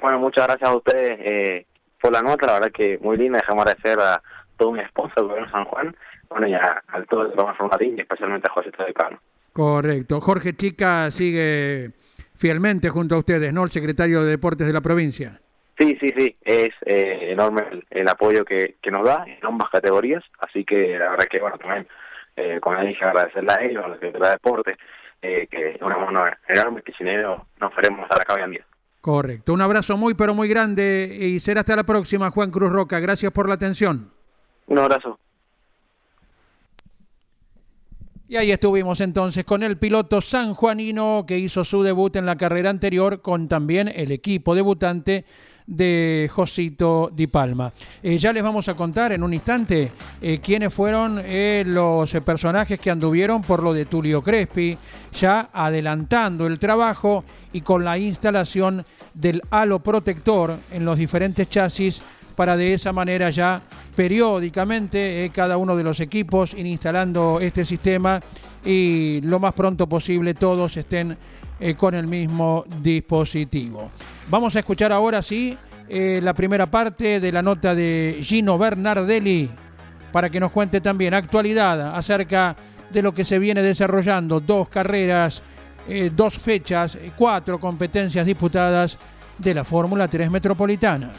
Bueno, 0.00 0.18
muchas 0.18 0.46
gracias 0.46 0.70
a 0.70 0.76
ustedes 0.76 1.18
eh, 1.20 1.66
por 2.00 2.12
la 2.12 2.22
nota, 2.22 2.46
la 2.46 2.52
verdad 2.54 2.72
que 2.72 2.98
muy 2.98 3.16
linda. 3.16 3.38
Dejamos 3.38 3.66
agradecer 3.66 3.98
a 4.00 4.22
todo 4.56 4.72
mi 4.72 4.80
sponsor, 4.86 5.18
el 5.18 5.28
gobierno 5.28 5.50
San 5.50 5.64
Juan, 5.64 5.96
bueno, 6.28 6.46
y 6.46 6.54
a, 6.54 6.82
todo 7.08 7.22
el 7.22 7.32
programa 7.32 7.54
Fórmula 7.54 7.78
y 7.80 8.00
especialmente 8.00 8.48
a 8.48 8.54
José 8.54 8.70
Cano. 8.94 9.18
Correcto. 9.52 10.20
Jorge 10.20 10.54
Chica 10.54 11.10
sigue 11.10 11.90
fielmente 12.36 12.88
junto 12.88 13.16
a 13.16 13.18
ustedes, 13.18 13.52
¿no? 13.52 13.64
El 13.64 13.70
secretario 13.70 14.22
de 14.22 14.30
Deportes 14.30 14.66
de 14.66 14.72
la 14.72 14.80
provincia. 14.80 15.40
Sí, 15.78 15.96
sí, 15.98 16.12
sí, 16.16 16.36
es 16.42 16.70
eh, 16.84 17.32
enorme 17.32 17.62
el, 17.88 18.08
apoyo 18.08 18.44
que, 18.44 18.76
nos 18.90 19.04
da 19.04 19.24
en 19.26 19.38
ambas 19.42 19.70
categorías, 19.70 20.22
así 20.38 20.62
que 20.64 20.98
la 20.98 21.10
verdad 21.10 21.24
que, 21.24 21.40
bueno, 21.40 21.56
también, 21.56 21.86
eh, 22.40 22.60
como 22.60 22.80
dije, 22.80 23.04
agradecerle 23.04 23.52
a 23.52 23.62
ellos, 23.62 23.84
a 23.84 23.88
la 23.88 23.94
Secretaría 23.94 24.28
de 24.28 24.32
Deportes, 24.32 24.76
eh, 25.22 25.46
que 25.50 25.72
es 25.72 25.82
una 25.82 25.98
mano 25.98 26.24
enorme, 26.48 26.82
que 26.82 26.92
sin 26.92 27.08
ellos 27.08 27.40
no 27.60 27.70
faremos 27.70 28.02
estar 28.02 28.20
acá 28.20 28.34
hoy 28.34 28.42
en 28.42 28.50
día. 28.52 28.66
Correcto, 29.00 29.52
un 29.52 29.60
abrazo 29.60 29.96
muy, 29.96 30.14
pero 30.14 30.34
muy 30.34 30.48
grande 30.48 31.16
y 31.20 31.38
será 31.40 31.60
hasta 31.60 31.76
la 31.76 31.84
próxima, 31.84 32.30
Juan 32.30 32.50
Cruz 32.50 32.70
Roca, 32.70 32.98
gracias 33.00 33.32
por 33.32 33.48
la 33.48 33.54
atención. 33.54 34.10
Un 34.66 34.78
abrazo. 34.78 35.18
Y 38.28 38.36
ahí 38.36 38.52
estuvimos 38.52 39.00
entonces 39.00 39.44
con 39.44 39.62
el 39.62 39.76
piloto 39.76 40.20
sanjuanino 40.20 41.24
que 41.26 41.36
hizo 41.36 41.64
su 41.64 41.82
debut 41.82 42.14
en 42.14 42.26
la 42.26 42.36
carrera 42.36 42.70
anterior 42.70 43.22
con 43.22 43.48
también 43.48 43.88
el 43.88 44.12
equipo 44.12 44.54
debutante 44.54 45.24
de 45.70 46.28
Josito 46.32 47.10
Di 47.14 47.28
Palma. 47.28 47.72
Eh, 48.02 48.18
ya 48.18 48.32
les 48.32 48.42
vamos 48.42 48.68
a 48.68 48.74
contar 48.74 49.12
en 49.12 49.22
un 49.22 49.32
instante 49.32 49.92
eh, 50.20 50.40
quiénes 50.42 50.74
fueron 50.74 51.22
eh, 51.24 51.62
los 51.64 52.12
personajes 52.24 52.80
que 52.80 52.90
anduvieron 52.90 53.40
por 53.40 53.62
lo 53.62 53.72
de 53.72 53.86
Tulio 53.86 54.20
Crespi, 54.20 54.76
ya 55.12 55.48
adelantando 55.52 56.48
el 56.48 56.58
trabajo 56.58 57.24
y 57.52 57.60
con 57.60 57.84
la 57.84 57.96
instalación 57.98 58.84
del 59.14 59.42
halo 59.50 59.78
protector 59.78 60.58
en 60.72 60.84
los 60.84 60.98
diferentes 60.98 61.48
chasis 61.48 62.02
para 62.34 62.56
de 62.56 62.74
esa 62.74 62.92
manera 62.92 63.30
ya 63.30 63.62
periódicamente 63.94 65.30
cada 65.32 65.56
uno 65.56 65.76
de 65.76 65.84
los 65.84 66.00
equipos 66.00 66.54
ir 66.54 66.66
instalando 66.66 67.38
este 67.40 67.64
sistema 67.64 68.20
y 68.64 69.20
lo 69.22 69.38
más 69.38 69.54
pronto 69.54 69.86
posible 69.86 70.34
todos 70.34 70.76
estén 70.76 71.16
eh, 71.58 71.74
con 71.74 71.94
el 71.94 72.06
mismo 72.06 72.64
dispositivo. 72.82 73.90
Vamos 74.28 74.56
a 74.56 74.60
escuchar 74.60 74.92
ahora 74.92 75.22
sí 75.22 75.56
eh, 75.88 76.20
la 76.22 76.34
primera 76.34 76.70
parte 76.70 77.20
de 77.20 77.32
la 77.32 77.42
nota 77.42 77.74
de 77.74 78.18
Gino 78.22 78.58
Bernardelli 78.58 79.50
para 80.12 80.28
que 80.28 80.40
nos 80.40 80.52
cuente 80.52 80.80
también 80.80 81.14
actualidad 81.14 81.96
acerca 81.96 82.56
de 82.90 83.02
lo 83.02 83.14
que 83.14 83.24
se 83.24 83.38
viene 83.38 83.62
desarrollando, 83.62 84.40
dos 84.40 84.68
carreras, 84.68 85.42
dos 86.12 86.38
fechas, 86.38 86.98
cuatro 87.16 87.58
competencias 87.58 88.26
disputadas 88.26 88.98
de 89.38 89.54
la 89.54 89.64
Fórmula 89.64 90.08
3 90.08 90.30
Metropolitana. 90.30 91.10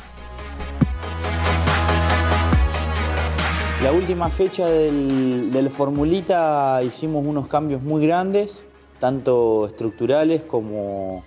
La 3.83 3.91
última 3.91 4.29
fecha 4.29 4.69
del, 4.69 5.69
Formulita 5.71 6.83
hicimos 6.83 7.25
unos 7.25 7.47
cambios 7.47 7.81
muy 7.81 8.05
grandes, 8.05 8.63
tanto 8.99 9.65
estructurales 9.65 10.43
como, 10.43 11.23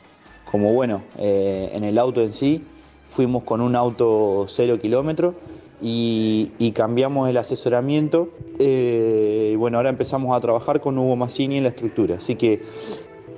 como 0.49 0.73
bueno, 0.73 1.03
eh, 1.19 1.73
en 1.75 1.83
el 1.83 1.99
auto 1.99 2.23
en 2.23 2.33
sí. 2.33 2.63
Fuimos 3.09 3.43
con 3.43 3.61
un 3.61 3.75
auto 3.75 4.47
cero 4.49 4.79
kilómetro 4.81 5.35
y, 5.83 6.73
cambiamos 6.77 7.29
el 7.29 7.39
asesoramiento. 7.39 8.29
Eh, 8.61 9.51
y 9.53 9.57
bueno, 9.57 9.79
ahora 9.79 9.91
empezamos 9.91 10.37
a 10.37 10.41
trabajar 10.41 10.81
con 10.81 10.97
Hugo 10.97 11.17
Massini 11.17 11.57
en 11.57 11.65
la 11.65 11.71
estructura. 11.71 12.19
Así 12.19 12.37
que 12.37 12.63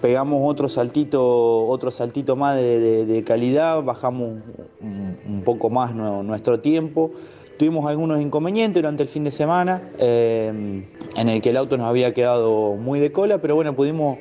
pegamos 0.03 0.43
otro 0.45 0.69
saltito, 0.69 1.67
otro 1.67 1.91
saltito 1.91 2.37
más 2.37 2.57
de, 2.57 3.25
calidad, 3.27 3.83
bajamos 3.83 4.43
un, 4.83 5.43
poco 5.43 5.71
más 5.71 5.95
nuestro 5.95 6.61
tiempo. 6.61 7.13
Tuvimos 7.59 7.87
algunos 7.87 8.21
inconvenientes 8.21 8.83
durante 8.83 9.03
el 9.03 9.09
fin 9.09 9.25
de 9.25 9.31
semana, 9.31 9.83
eh, 9.99 10.83
en 11.17 11.29
el 11.29 11.41
que 11.41 11.51
el 11.51 11.57
auto 11.57 11.79
nos 11.79 11.87
había 11.87 12.13
quedado 12.13 12.75
muy 12.75 13.01
de 13.01 13.13
cola, 13.13 13.39
pero 13.39 13.55
bueno, 13.55 13.75
pudimos, 13.75 14.19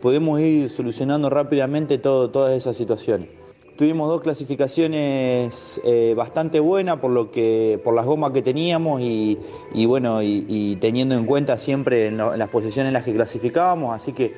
pudimos 0.00 0.40
ir 0.40 0.70
solucionando 0.70 1.28
rápidamente 1.28 1.98
todo, 1.98 2.30
todas 2.30 2.56
esas 2.56 2.76
situaciones. 2.76 3.28
Tuvimos 3.76 4.08
dos 4.08 4.22
clasificaciones 4.22 5.80
eh, 5.84 6.14
bastante 6.16 6.60
buenas 6.60 6.98
por, 6.98 7.10
lo 7.10 7.30
que, 7.30 7.78
por 7.84 7.94
las 7.94 8.06
gomas 8.06 8.30
que 8.30 8.40
teníamos 8.40 9.02
y, 9.02 9.38
bueno, 9.86 10.22
y, 10.22 10.78
teniendo 10.80 11.14
en 11.14 11.26
cuenta 11.26 11.58
siempre 11.58 12.10
las 12.10 12.48
posiciones 12.48 12.88
en 12.88 12.94
las 12.94 13.04
que 13.04 13.12
clasificábamos, 13.12 13.94
así 13.94 14.12
que 14.12 14.32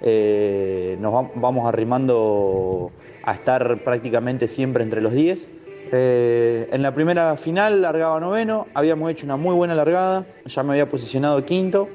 eh, 0.00 0.96
nos 1.00 1.12
vamos 1.34 1.66
arrimando 1.66 2.92
a 3.24 3.32
estar 3.32 3.82
prácticamente 3.82 4.46
siempre 4.46 4.84
entre 4.84 5.00
los 5.00 5.12
10. 5.12 5.63
Eh, 5.92 6.68
en 6.72 6.82
la 6.82 6.94
primera 6.94 7.36
final 7.36 7.82
largaba 7.82 8.18
noveno, 8.20 8.66
habíamos 8.74 9.10
hecho 9.10 9.26
una 9.26 9.36
muy 9.36 9.54
buena 9.54 9.74
largada, 9.74 10.24
ya 10.46 10.62
me 10.62 10.72
había 10.72 10.88
posicionado 10.88 11.44
quinto 11.44 11.88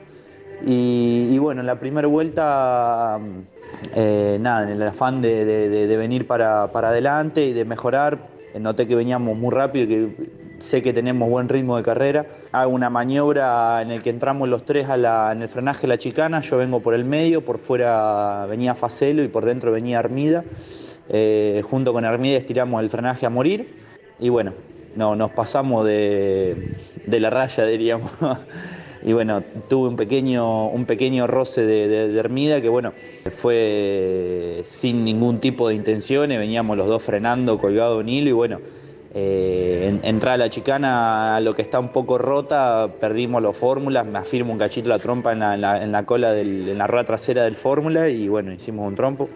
y, 0.66 1.38
bueno, 1.38 1.62
en 1.62 1.68
la 1.68 1.80
primera 1.80 2.08
vuelta, 2.08 3.20
eh, 3.96 4.38
nada, 4.40 4.64
en 4.64 4.82
el 4.82 4.88
afán 4.88 5.22
de, 5.22 5.96
venir 5.98 6.28
para, 6.28 6.64
adelante 6.64 7.46
y 7.46 7.54
de 7.54 7.66
mejorar, 7.66 8.20
noté 8.60 8.88
que 8.88 8.96
veníamos 8.96 9.38
muy 9.38 9.52
rápido 9.54 9.86
y 9.86 9.88
que 9.88 10.30
sé 10.60 10.82
que 10.82 10.92
tenemos 10.92 11.30
buen 11.30 11.48
ritmo 11.48 11.78
de 11.78 11.84
carrera. 11.84 12.26
Hago 12.52 12.72
una 12.72 12.90
maniobra 12.90 13.82
en 13.82 13.92
el 13.92 14.04
que 14.04 14.10
entramos 14.10 14.50
los 14.50 14.66
tres 14.66 14.88
en 14.90 15.42
el 15.42 15.50
frenaje 15.50 15.82
de 15.82 15.88
la 15.88 15.98
chicana, 15.98 16.42
yo 16.42 16.58
vengo 16.58 16.82
por 16.82 16.94
el 16.94 17.06
medio, 17.06 17.46
por 17.46 17.58
fuera 17.58 18.46
venía 18.48 18.76
Facelo 18.76 19.24
y 19.24 19.30
por 19.30 19.46
dentro 19.46 19.72
venía 19.72 20.00
Armida. 20.00 20.44
Eh, 21.12 21.64
junto 21.64 21.92
con 21.94 22.06
Armida 22.06 22.38
estiramos 22.38 22.84
el 22.84 22.90
frenaje 22.90 23.26
a 23.26 23.30
morir 23.32 23.79
y 24.20 24.30
bueno, 24.30 24.54
no, 24.96 25.16
nos 25.16 25.32
pasamos 25.32 25.86
de, 25.86 26.76
la 27.08 27.30
raya, 27.30 27.66
diríamos. 27.66 28.12
y 29.04 29.14
bueno, 29.14 29.44
tuve 29.70 29.88
un 29.88 29.96
pequeño, 29.96 30.68
un 30.68 30.86
pequeño 30.86 31.28
roce 31.28 31.66
de, 31.66 32.20
Armida 32.20 32.62
que 32.62 32.70
bueno, 32.70 32.94
fue 33.32 34.62
sin 34.66 35.06
ningún 35.06 35.40
tipo 35.40 35.70
de 35.70 35.76
intenciones, 35.76 36.38
veníamos 36.38 36.76
los 36.78 36.88
dos 36.88 37.02
frenando 37.02 37.58
colgado 37.60 38.02
en 38.02 38.10
hilo 38.10 38.30
y 38.30 38.34
bueno, 38.34 38.60
eh, 39.14 40.00
entrada 40.04 40.38
la 40.38 40.50
chicana 40.50 41.38
a 41.38 41.40
lo 41.40 41.56
que 41.56 41.62
está 41.62 41.80
un 41.80 41.90
poco 41.90 42.18
rota, 42.18 42.90
perdimos 43.00 43.42
los 43.42 43.56
fórmulas, 43.56 44.06
me 44.06 44.20
afirmo 44.20 44.52
un 44.52 44.60
cachito 44.60 44.90
la 44.90 45.00
trompa 45.00 45.32
en 45.32 45.40
la, 45.40 46.04
cola, 46.06 46.38
en 46.38 46.78
la 46.78 46.88
rueda 46.88 47.06
trasera 47.06 47.44
del 47.44 47.56
fórmula 47.56 48.10
y 48.10 48.28
bueno, 48.28 48.52
hicimos 48.52 48.88
un 48.88 48.96
trompo. 48.96 49.30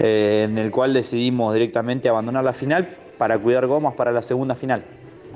Eh, 0.00 0.46
en 0.48 0.56
el 0.56 0.70
cual 0.70 0.94
decidimos 0.94 1.52
directamente 1.52 2.08
abandonar 2.08 2.42
la 2.42 2.54
final 2.54 2.96
para 3.22 3.38
cuidar 3.38 3.68
gomas 3.68 3.94
para 3.94 4.10
la 4.10 4.20
segunda 4.20 4.56
final. 4.56 4.82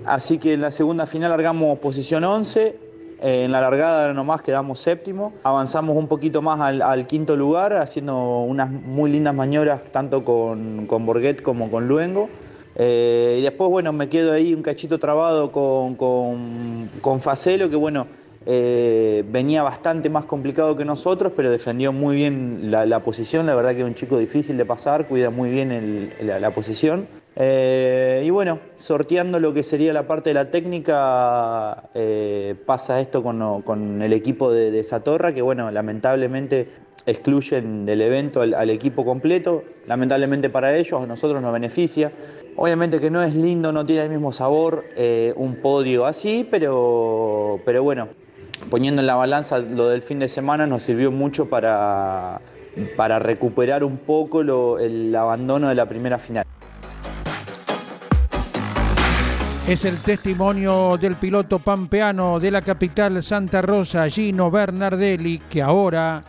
Así 0.05 0.39
que 0.39 0.55
en 0.55 0.61
la 0.61 0.73
segunda 0.73 1.07
final 1.07 1.31
largamos 1.31 1.79
posición 1.79 2.25
11 2.25 2.75
Eh, 3.23 3.45
en 3.45 3.53
la 3.53 3.61
largada 3.61 4.13
nomás 4.13 4.43
quedamos 4.43 4.81
séptimo. 4.81 5.33
Avanzamos 5.45 5.97
un 5.97 6.09
poquito 6.09 6.43
más 6.43 6.59
al, 6.61 7.07
quinto 7.07 7.37
lugar, 7.37 7.75
haciendo 7.75 8.41
unas 8.41 8.69
muy 8.73 9.09
lindas 9.13 9.35
maniobras 9.37 9.85
tanto 9.93 10.25
con, 10.25 10.87
con 10.89 11.07
Borghet 11.07 11.43
como 11.43 11.71
con 11.71 11.87
Luengo. 11.87 12.29
Eh, 12.75 13.37
y 13.39 13.43
después, 13.43 13.71
bueno, 13.71 13.93
me 13.93 14.09
quedo 14.09 14.33
ahí 14.33 14.53
un 14.53 14.63
cachito 14.63 14.99
trabado 14.99 15.53
con, 15.53 15.95
con, 15.95 17.21
Facelo, 17.21 17.71
que 17.71 17.77
bueno, 17.77 18.09
eh, 18.47 19.25
venía 19.31 19.63
bastante 19.63 20.11
más 20.11 20.25
complicado 20.25 20.77
que 20.77 20.85
nosotros, 20.85 21.33
pero 21.37 21.51
defendió 21.53 21.93
muy 21.93 22.17
bien 22.17 22.73
la, 22.73 22.99
posición. 22.99 23.47
La 23.47 23.55
verdad 23.55 23.77
que 23.77 23.83
es 23.83 23.87
un 23.87 23.95
chico 23.95 24.19
difícil 24.19 24.57
de 24.57 24.65
pasar, 24.65 25.07
cuida 25.07 25.31
muy 25.31 25.51
bien 25.51 26.11
la, 26.21 26.51
posición. 26.51 27.07
Eh, 27.39 28.23
y 28.25 28.31
bueno, 28.31 28.59
sorteando 28.79 29.39
lo 29.39 29.53
que 29.53 29.63
sería 29.63 29.93
la 29.93 30.07
parte 30.07 30.31
de 30.31 30.35
la 30.35 30.51
técnica, 30.51 31.91
pasa 32.65 33.01
esto 33.01 33.23
con, 33.23 34.03
el 34.03 34.13
equipo 34.13 34.53
de, 34.53 34.71
de 34.71 34.85
Satorra, 34.85 35.33
que 35.33 35.43
bueno, 35.43 35.71
lamentablemente 35.71 36.69
excluyen 37.05 37.87
del 37.87 38.01
evento 38.01 38.41
al, 38.41 38.55
al, 38.55 38.71
equipo 38.71 39.05
completo. 39.05 39.63
Lamentablemente 39.87 40.51
para 40.51 40.77
ellos, 40.77 41.03
a 41.03 41.07
nosotros 41.07 41.41
nos 41.41 41.53
beneficia. 41.53 42.11
Obviamente 42.57 43.01
que 43.01 43.11
no 43.11 43.23
es 43.23 43.35
lindo, 43.35 43.71
no 43.71 43.85
tiene 43.85 44.05
el 44.05 44.11
mismo 44.11 44.33
sabor 44.33 44.85
eh, 44.97 45.35
un 45.37 45.57
podio 45.57 46.07
así, 46.07 46.47
pero, 46.51 47.61
pero 47.67 47.83
bueno, 47.83 48.09
poniendo 48.71 49.03
en 49.03 49.07
la 49.07 49.15
balanza 49.15 49.59
lo 49.59 49.89
del 49.89 50.01
fin 50.01 50.19
de 50.19 50.29
semana 50.29 50.67
nos 50.67 50.83
sirvió 50.83 51.13
mucho 51.13 51.51
para, 51.51 52.41
para 52.97 53.19
recuperar 53.19 53.85
un 53.85 53.99
poco 53.99 54.79
el 54.79 55.15
abandono 55.15 55.69
de 55.69 55.75
la 55.75 55.87
primera 55.87 56.19
final. 56.19 56.46
Es 59.69 59.85
el 59.85 59.99
testimonio 59.99 60.97
del 60.97 61.17
piloto 61.17 61.59
pampeano 61.59 62.39
de 62.39 62.53
la 62.53 62.63
capital 62.63 63.21
Santa 63.21 63.61
Rosa, 63.61 64.09
Gino 64.09 64.49
Bernardelli, 64.49 65.41
que 65.51 65.61
ahora 65.61 66.23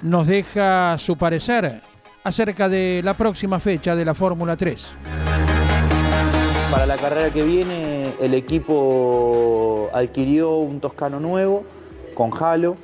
nos 0.00 0.26
deja 0.26 0.96
su 0.96 1.18
parecer 1.18 1.82
acerca 2.24 2.66
de 2.66 3.02
la 3.04 3.12
próxima 3.12 3.60
fecha 3.60 3.94
de 3.94 4.06
la 4.06 4.14
Fórmula 4.14 4.56
3. 4.56 4.94
Para 6.70 6.86
la 6.86 6.96
carrera 6.96 7.28
que 7.28 7.42
viene, 7.42 8.14
el 8.22 8.32
equipo 8.32 9.90
adquirió 9.92 10.56
un 10.56 10.80
Toscano 10.80 11.20
nuevo 11.20 11.64
con 12.14 12.30
Halo, 12.40 12.78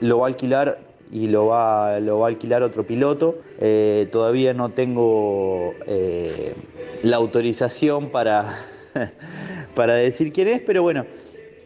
lo 0.00 0.18
va 0.18 0.26
a 0.26 0.28
alquilar 0.28 0.80
y 1.12 1.28
lo 1.28 1.46
va, 1.46 2.00
lo 2.00 2.18
va 2.18 2.26
a 2.26 2.28
alquilar 2.30 2.64
otro 2.64 2.84
piloto. 2.84 3.38
Eh, 3.60 4.08
todavía 4.10 4.54
no 4.54 4.70
tengo 4.70 5.72
eh, 5.86 6.56
la 7.02 7.16
autorización 7.16 8.10
para, 8.10 8.58
para 9.74 9.94
decir 9.94 10.32
quién 10.32 10.48
es, 10.48 10.60
pero 10.60 10.82
bueno, 10.82 11.06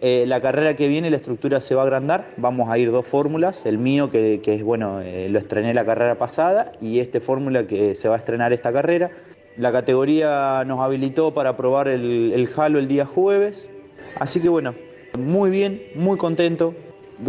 eh, 0.01 0.25
la 0.27 0.41
carrera 0.41 0.77
que 0.77 0.89
viene 0.89 1.11
la 1.11 1.17
estructura 1.17 1.61
se 1.61 1.75
va 1.75 1.83
a 1.83 1.85
agrandar, 1.85 2.33
vamos 2.37 2.69
a 2.71 2.79
ir 2.79 2.91
dos 2.91 3.07
fórmulas, 3.07 3.67
el 3.67 3.79
mío 3.79 4.11
que, 4.11 4.41
es 4.43 4.63
bueno, 4.63 5.01
lo 5.29 5.39
estrené 5.39 5.75
la 5.75 5.85
carrera 5.85 6.17
pasada 6.17 6.73
y 6.81 7.01
este 7.01 7.21
fórmula 7.21 7.67
que 7.67 7.95
se 7.95 8.09
va 8.09 8.15
a 8.15 8.19
estrenar 8.19 8.53
esta 8.53 8.73
carrera. 8.73 9.11
La 9.57 9.73
categoría 9.73 10.65
nos 10.65 10.81
habilitó 10.81 11.35
para 11.35 11.57
probar 11.57 11.89
el, 11.89 12.33
el 12.35 12.49
Halo 12.57 12.79
el 12.79 12.89
día 12.89 13.05
jueves. 13.05 13.71
Así 14.19 14.41
que 14.41 14.49
bueno, 14.49 14.75
muy 15.19 15.51
bien, 15.51 15.83
muy 15.95 16.17
contento. 16.17 16.75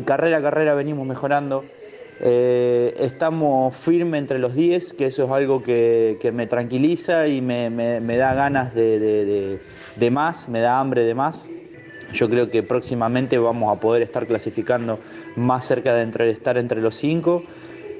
Carrera 0.05 0.37
a 0.37 0.41
carrera 0.41 0.73
venimos 0.73 1.05
mejorando. 1.05 1.65
Eh, 2.23 2.93
estamos 2.99 3.75
firmes 3.75 4.19
entre 4.19 4.37
los 4.37 4.53
10, 4.53 4.93
que 4.93 5.07
eso 5.07 5.25
es 5.25 5.31
algo 5.31 5.63
que, 5.63 6.31
me 6.33 6.45
tranquiliza 6.45 7.27
y 7.27 7.41
me, 7.41 7.69
da 8.17 8.33
ganas 8.35 8.75
de, 8.75 9.59
más, 10.11 10.47
me 10.47 10.59
da 10.59 10.79
hambre 10.79 11.03
de 11.03 11.15
más. 11.15 11.49
Yo 12.13 12.29
creo 12.29 12.49
que 12.49 12.61
próximamente 12.61 13.37
vamos 13.37 13.75
a 13.75 13.79
poder 13.79 14.03
estar 14.03 14.27
clasificando 14.27 14.99
más 15.35 15.65
cerca 15.65 15.93
de 15.95 16.29
estar 16.29 16.57
entre 16.57 16.81
los 16.81 16.95
5 16.95 17.43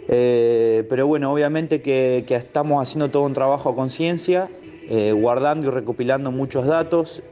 eh, 0.07 0.83
pero 0.89 1.07
bueno, 1.07 1.31
obviamente 1.31 1.81
que, 1.81 2.25
estamos 2.27 2.81
haciendo 2.83 3.09
todo 3.09 3.23
un 3.23 3.33
trabajo 3.33 3.69
a 3.69 3.75
conciencia, 3.75 4.49
eh, 4.89 5.13
guardando 5.13 5.67
y 5.67 5.71
recopilando 5.71 6.31
muchos 6.31 6.65
datos 6.65 7.23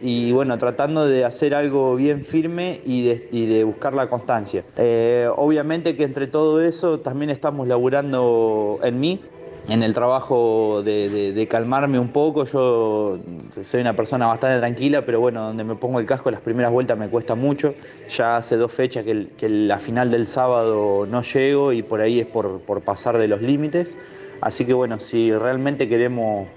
y 0.00 0.32
bueno, 0.32 0.58
tratando 0.58 1.06
de 1.06 1.24
hacer 1.24 1.54
algo 1.54 1.96
bien 1.96 2.22
firme 2.22 2.80
y 2.84 3.04
de, 3.04 3.64
buscar 3.64 3.94
la 3.94 4.08
constancia. 4.08 4.64
Eh, 4.76 5.28
obviamente 5.36 5.96
que 5.96 6.04
entre 6.04 6.26
todo 6.26 6.60
eso 6.60 7.00
también 7.00 7.30
estamos 7.30 7.66
laburando 7.66 8.78
en 8.82 9.00
mí, 9.00 9.20
en 9.68 9.82
el 9.82 9.94
trabajo 9.94 10.82
de, 10.84 11.46
calmarme 11.50 11.98
un 11.98 12.08
poco. 12.08 12.44
Yo 12.44 13.18
soy 13.62 13.80
una 13.80 13.94
persona 13.94 14.26
bastante 14.26 14.58
tranquila, 14.58 15.04
pero 15.04 15.20
bueno, 15.20 15.42
donde 15.42 15.64
me 15.64 15.74
pongo 15.74 15.98
el 15.98 16.06
casco 16.06 16.30
las 16.30 16.40
primeras 16.40 16.72
vueltas 16.72 16.98
me 16.98 17.08
cuesta 17.08 17.34
mucho. 17.34 17.74
Ya 18.08 18.36
hace 18.36 18.56
dos 18.56 18.72
fechas 18.72 19.04
que, 19.04 19.48
la 19.48 19.78
final 19.78 20.10
del 20.10 20.26
sábado 20.26 21.06
no 21.06 21.22
llego 21.22 21.72
y 21.72 21.82
por 21.82 22.00
ahí 22.00 22.20
es 22.20 22.26
por, 22.26 22.60
pasar 22.82 23.18
de 23.18 23.28
los 23.28 23.40
límites. 23.40 23.96
Así 24.40 24.66
que 24.66 24.74
bueno, 24.74 24.98
si 25.00 25.32
realmente 25.32 25.88
queremos 25.88 26.48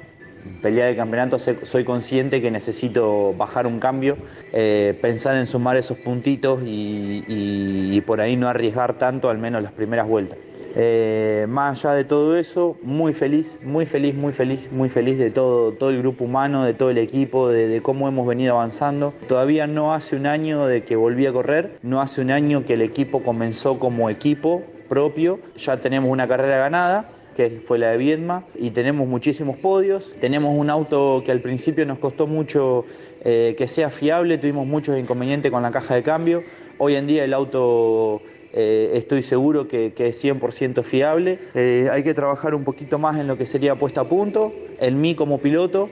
pelear 0.62 0.90
el 0.90 0.96
campeonato, 0.96 1.38
soy 1.40 1.84
consciente 1.84 2.42
que 2.42 2.52
necesito 2.52 3.34
bajar 3.34 3.68
un 3.68 3.80
cambio, 3.80 4.18
eh, 4.54 4.98
pensar 5.02 5.36
en 5.36 5.48
sumar 5.48 5.78
esos 5.78 5.98
puntitos 5.98 6.62
y 6.66 8.02
por 8.02 8.22
ahí 8.22 8.36
no 8.36 8.48
arriesgar 8.48 8.98
tanto, 8.98 9.30
al 9.30 9.38
menos 9.38 9.62
las 9.64 9.72
primeras 9.72 10.08
vueltas. 10.08 10.38
Eh, 10.76 11.48
más 11.50 11.84
allá 11.84 11.96
de 11.96 12.04
todo 12.04 12.38
eso, 12.38 12.78
muy 12.84 13.14
feliz, 13.14 13.58
muy 13.64 13.86
feliz, 13.86 14.14
muy 14.14 14.34
feliz, 14.34 14.72
muy 14.72 14.90
feliz 14.90 15.18
de 15.18 15.32
todo, 15.32 15.74
todo 15.74 15.90
el 15.90 16.00
grupo 16.00 16.26
humano, 16.26 16.64
de 16.64 16.74
todo 16.74 16.90
el 16.90 16.98
equipo, 16.98 17.50
de, 17.50 17.82
cómo 17.82 18.08
hemos 18.08 18.28
venido 18.28 18.54
avanzando. 18.54 19.14
Todavía 19.28 19.68
no 19.68 19.94
hace 19.94 20.16
un 20.16 20.28
año 20.28 20.68
de 20.68 20.84
que 20.84 20.96
volví 20.96 21.26
a 21.26 21.34
correr, 21.34 21.78
no 21.82 22.02
hace 22.02 22.22
un 22.22 22.32
año 22.32 22.66
que 22.66 22.74
el 22.74 22.82
equipo 22.82 23.24
comenzó 23.24 23.80
como 23.80 24.10
equipo 24.10 24.64
propio, 24.88 25.40
ya 25.56 25.78
tenemos 25.82 26.10
una 26.12 26.28
carrera 26.28 26.58
ganada, 26.58 27.10
que 27.40 27.62
fue 27.62 27.78
la 27.80 27.92
de 27.92 27.98
Viedma, 27.98 28.44
y 28.54 28.72
tenemos 28.72 29.08
muchísimos 29.08 29.56
podios. 29.56 30.14
Tenemos 30.20 30.54
un 30.58 30.70
auto 30.70 31.24
que 31.26 31.32
al 31.32 31.40
principio 31.40 31.86
nos 31.86 31.98
costó 31.98 32.28
mucho 32.28 32.84
eh, 33.24 33.56
que 33.58 33.70
sea 33.70 33.90
fiable, 33.90 34.38
tuvimos 34.38 34.68
muchos 34.68 35.00
inconvenientes 35.00 35.50
con 35.50 35.64
la 35.64 35.72
caja 35.72 35.96
de 35.96 36.04
cambio. 36.04 36.44
Hoy 36.80 36.96
en 36.96 37.08
día 37.08 37.24
el 37.24 37.34
auto 37.34 38.22
eh, 38.52 38.92
estoy 38.96 39.24
seguro 39.24 39.70
que, 39.70 39.94
es 39.96 40.22
100% 40.22 40.84
fiable. 40.84 41.40
Eh, 41.56 41.88
hay 41.90 42.04
que 42.04 42.14
trabajar 42.14 42.54
un 42.54 42.66
poquito 42.66 43.00
más 43.00 43.18
en 43.18 43.28
lo 43.28 43.38
que 43.38 43.46
sería 43.46 43.76
puesta 43.76 44.02
a 44.02 44.10
punto. 44.10 44.54
En 44.82 45.00
mí 45.00 45.16
como 45.16 45.38
piloto, 45.38 45.90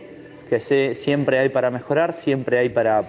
que 0.49 0.59
sé, 0.59 0.95
siempre 0.95 1.39
hay 1.39 1.47
para 1.47 1.71
mejorar, 1.71 2.11
siempre 2.11 2.57
hay 2.57 2.67
para, 2.67 2.99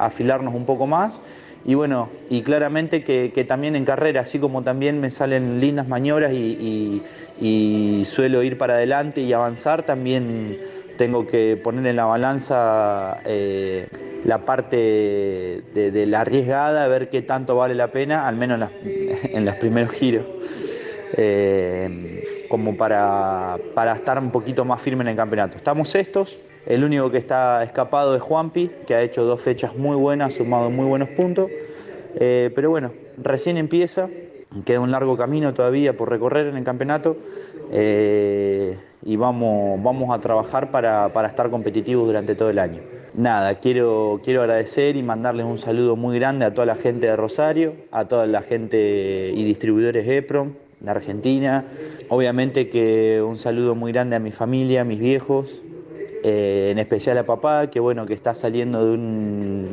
afilarnos 0.00 0.54
un 0.54 0.64
poco 0.64 0.86
más. 0.86 1.20
Y 1.64 1.74
bueno, 1.74 2.08
y 2.30 2.42
claramente 2.42 3.02
que, 3.02 3.44
también 3.46 3.76
en 3.76 3.84
carrera, 3.84 4.22
así 4.22 4.38
como 4.38 4.62
también 4.62 5.00
me 5.00 5.10
salen 5.10 5.60
lindas 5.60 5.88
maniobras 5.88 6.32
y, 6.32 7.02
suelo 8.04 8.42
ir 8.42 8.56
para 8.58 8.74
adelante 8.74 9.20
y 9.20 9.32
avanzar, 9.32 9.84
también 9.84 10.58
tengo 10.96 11.26
que 11.26 11.56
poner 11.56 11.86
en 11.86 11.96
la 11.96 12.06
balanza 12.06 13.20
eh, 13.24 13.86
la 14.24 14.44
parte 14.44 14.76
de, 15.74 16.06
la 16.06 16.22
arriesgada, 16.22 16.86
ver 16.88 17.08
qué 17.08 17.22
tanto 17.22 17.56
vale 17.56 17.74
la 17.74 17.88
pena, 17.88 18.26
al 18.26 18.36
menos 18.36 18.70
en, 18.84 19.44
los 19.44 19.54
primeros 19.56 19.92
giros, 19.92 20.24
eh, 21.20 22.46
como 22.48 22.76
para, 22.76 23.58
estar 23.96 24.18
un 24.20 24.30
poquito 24.30 24.64
más 24.64 24.80
firme 24.80 25.02
en 25.02 25.08
el 25.08 25.16
campeonato. 25.16 25.56
Estamos 25.56 25.88
sextos, 25.88 26.38
el 26.64 26.84
único 26.84 27.10
que 27.10 27.18
está 27.18 27.64
escapado 27.64 28.14
es 28.14 28.22
Juanpi, 28.22 28.70
que 28.86 28.94
ha 28.94 29.02
hecho 29.02 29.24
dos 29.24 29.42
fechas 29.42 29.76
muy 29.76 29.96
buenas, 29.96 30.34
sumado 30.34 30.70
muy 30.70 30.86
buenos 30.86 31.08
puntos, 31.08 31.50
eh, 32.14 32.52
pero 32.54 32.70
bueno, 32.70 32.92
recién 33.16 33.56
empieza, 33.56 34.08
queda 34.64 34.78
un 34.78 34.92
largo 34.92 35.16
camino 35.16 35.52
todavía 35.54 35.96
por 35.96 36.08
recorrer 36.08 36.46
en 36.46 36.56
el 36.56 36.62
campeonato. 36.62 37.16
Eh, 37.72 38.78
y 39.04 39.16
vamos, 39.16 39.82
vamos 39.82 40.14
a 40.16 40.20
trabajar 40.20 40.70
para, 40.70 41.12
para 41.12 41.28
estar 41.28 41.50
competitivos 41.50 42.06
durante 42.06 42.34
todo 42.34 42.50
el 42.50 42.58
año 42.58 42.80
nada, 43.16 43.56
quiero, 43.56 44.20
quiero 44.22 44.42
agradecer 44.42 44.96
y 44.96 45.02
mandarles 45.02 45.46
un 45.46 45.58
saludo 45.58 45.96
muy 45.96 46.18
grande 46.18 46.44
a 46.44 46.54
toda 46.54 46.66
la 46.66 46.76
gente 46.76 47.06
de 47.06 47.16
Rosario, 47.16 47.74
a 47.90 48.06
toda 48.06 48.26
la 48.26 48.42
gente 48.42 49.32
y 49.34 49.44
distribuidores 49.44 50.06
EPROM 50.06 50.52
de 50.80 50.90
Argentina. 50.90 51.64
Obviamente 52.08 52.68
que 52.68 53.22
un 53.22 53.38
saludo 53.38 53.74
muy 53.74 53.92
grande 53.92 54.16
a 54.16 54.18
mi 54.18 54.32
familia, 54.32 54.82
a 54.82 54.84
mis 54.84 54.98
viejos, 54.98 55.62
eh, 56.24 56.68
en 56.70 56.78
especial 56.78 57.18
a 57.18 57.26
papá, 57.26 57.70
que 57.70 57.80
bueno, 57.80 58.06
que 58.06 58.14
está 58.14 58.34
saliendo 58.34 58.84
de, 58.84 58.96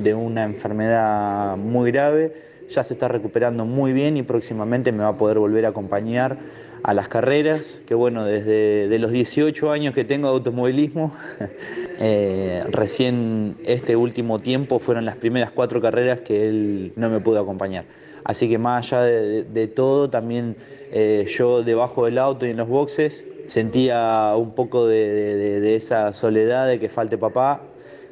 de 0.04 0.13
una 0.13 0.44
enfermedad 0.44 1.58
muy 1.58 1.91
grave, 1.91 2.34
ya 2.70 2.84
se 2.84 2.94
está 2.94 3.08
recuperando 3.08 3.65
muy 3.65 3.94
bien 3.94 4.18
y 4.18 4.24
próximamente 4.24 4.91
me 4.91 5.00
va 5.00 5.10
a 5.10 5.18
poder 5.18 5.39
volver 5.39 5.65
a 5.65 5.70
acompañar 5.70 6.38
a 6.86 6.94
las 6.94 7.08
carreras, 7.08 7.82
que 7.88 7.96
bueno, 7.96 8.26
desde 8.26 8.88
de 8.88 9.00
los 9.00 9.12
18 9.12 9.72
años 9.72 9.96
que 9.96 10.04
tengo 10.04 10.28
de 10.28 10.36
automovilismo, 10.36 11.12
eh, 12.00 12.62
recién 12.70 13.58
este 13.65 13.96
último 13.96 14.38
tiempo 14.38 14.78
fueron 14.78 15.04
las 15.04 15.15
primeras 15.15 15.50
cuatro 15.50 15.82
carreras 15.82 16.20
que 16.20 16.48
él 16.48 16.94
no 16.96 17.10
me 17.10 17.20
pudo 17.20 17.39
acompañar. 17.39 17.86
Así 18.24 18.48
que 18.48 18.60
más 18.60 18.94
allá 18.94 19.02
de, 19.04 19.68
todo, 19.68 20.12
también 20.12 20.58
eh, 20.98 21.26
yo 21.28 21.62
debajo 21.62 22.06
del 22.06 22.18
auto 22.18 22.46
y 22.46 22.52
en 22.52 22.56
los 22.56 22.70
boxes 22.70 23.28
sentía 23.48 24.34
un 24.38 24.52
poco 24.52 24.88
de, 24.88 25.76
esa 25.76 26.14
soledad 26.14 26.70
de 26.70 26.80
que 26.80 26.88
falte 26.88 27.18
papá. 27.18 27.64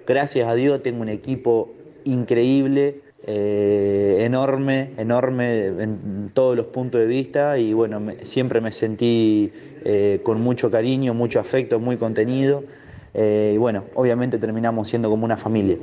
Gracias 0.05 0.49
a 0.49 0.53
Dios 0.53 0.83
tengo 0.83 1.01
un 1.01 1.07
equipo 1.07 1.71
increíble, 2.03 2.99
eh, 3.25 4.17
enorme, 4.25 4.91
enorme 4.97 5.67
en 5.67 6.31
todos 6.33 6.57
los 6.57 6.65
puntos 6.65 6.99
de 6.99 7.07
vista 7.07 7.57
y 7.57 7.71
bueno, 7.71 8.01
siempre 8.23 8.59
me 8.59 8.73
sentí 8.73 9.53
eh, 9.85 10.19
con 10.21 10.41
mucho 10.41 10.69
cariño, 10.69 11.13
mucho 11.13 11.39
afecto, 11.39 11.79
muy 11.79 11.95
contenido 11.95 12.65
y 13.15 13.55
bueno, 13.57 13.85
obviamente 13.93 14.39
terminamos 14.39 14.89
siendo 14.89 15.09
como 15.09 15.23
una 15.23 15.37
familia. 15.37 15.77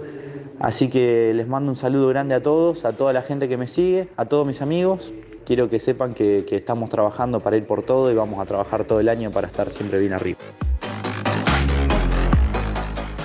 Así 0.58 0.90
que 0.90 1.32
les 1.32 1.48
mando 1.48 1.70
un 1.70 1.76
saludo 1.76 2.08
grande 2.08 2.34
a 2.34 2.42
todos, 2.42 2.84
a 2.84 2.92
toda 2.92 3.14
la 3.14 3.22
gente 3.22 3.48
que 3.48 3.56
me 3.56 3.68
sigue, 3.68 4.08
a 4.18 4.26
todos 4.26 4.46
mis 4.46 4.60
amigos. 4.60 5.14
Quiero 5.44 5.68
que 5.68 5.78
sepan 5.78 6.14
que 6.14 6.44
estamos 6.50 6.90
trabajando 6.90 7.40
para 7.40 7.56
ir 7.56 7.66
por 7.66 7.82
todo 7.82 8.10
y 8.10 8.14
vamos 8.14 8.40
a 8.40 8.46
trabajar 8.46 8.84
todo 8.84 9.00
el 9.00 9.08
año 9.08 9.30
para 9.30 9.48
estar 9.48 9.70
siempre 9.70 9.98
bien 9.98 10.12
arriba. 10.12 10.38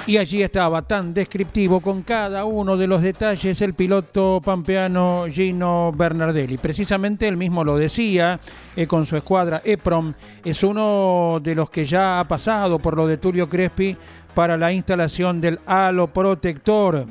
Y 0.08 0.18
allí 0.18 0.44
estaba 0.44 0.84
tan 0.84 1.16
descriptivo 1.16 1.80
con 1.80 2.04
cada 2.04 2.46
uno 2.46 2.78
de 2.78 2.86
los 2.86 3.02
detalles 3.02 3.60
el 3.62 3.74
piloto 3.74 4.40
pampeano 4.44 5.26
Gino 5.32 5.92
Bernardelli. 5.94 6.60
Precisamente 6.60 7.28
él 7.28 7.38
mismo 7.38 7.64
lo 7.64 7.76
decía 7.76 8.40
eh, 8.76 8.86
con 8.86 9.08
su 9.08 9.18
escuadra 9.18 9.64
EPROM. 9.66 10.14
Es 10.44 10.64
uno 10.64 11.40
de 11.42 11.56
los 11.56 11.72
que 11.72 11.86
ya 11.86 12.20
ha 12.20 12.28
pasado 12.28 12.78
por 12.78 12.96
lo 12.96 13.08
de 13.08 13.18
Tulio 13.18 13.50
Crespi 13.50 13.98
para 14.36 14.58
la 14.58 14.72
instalación 14.72 15.42
del 15.42 15.60
halo 15.66 16.14
protector. 16.14 17.08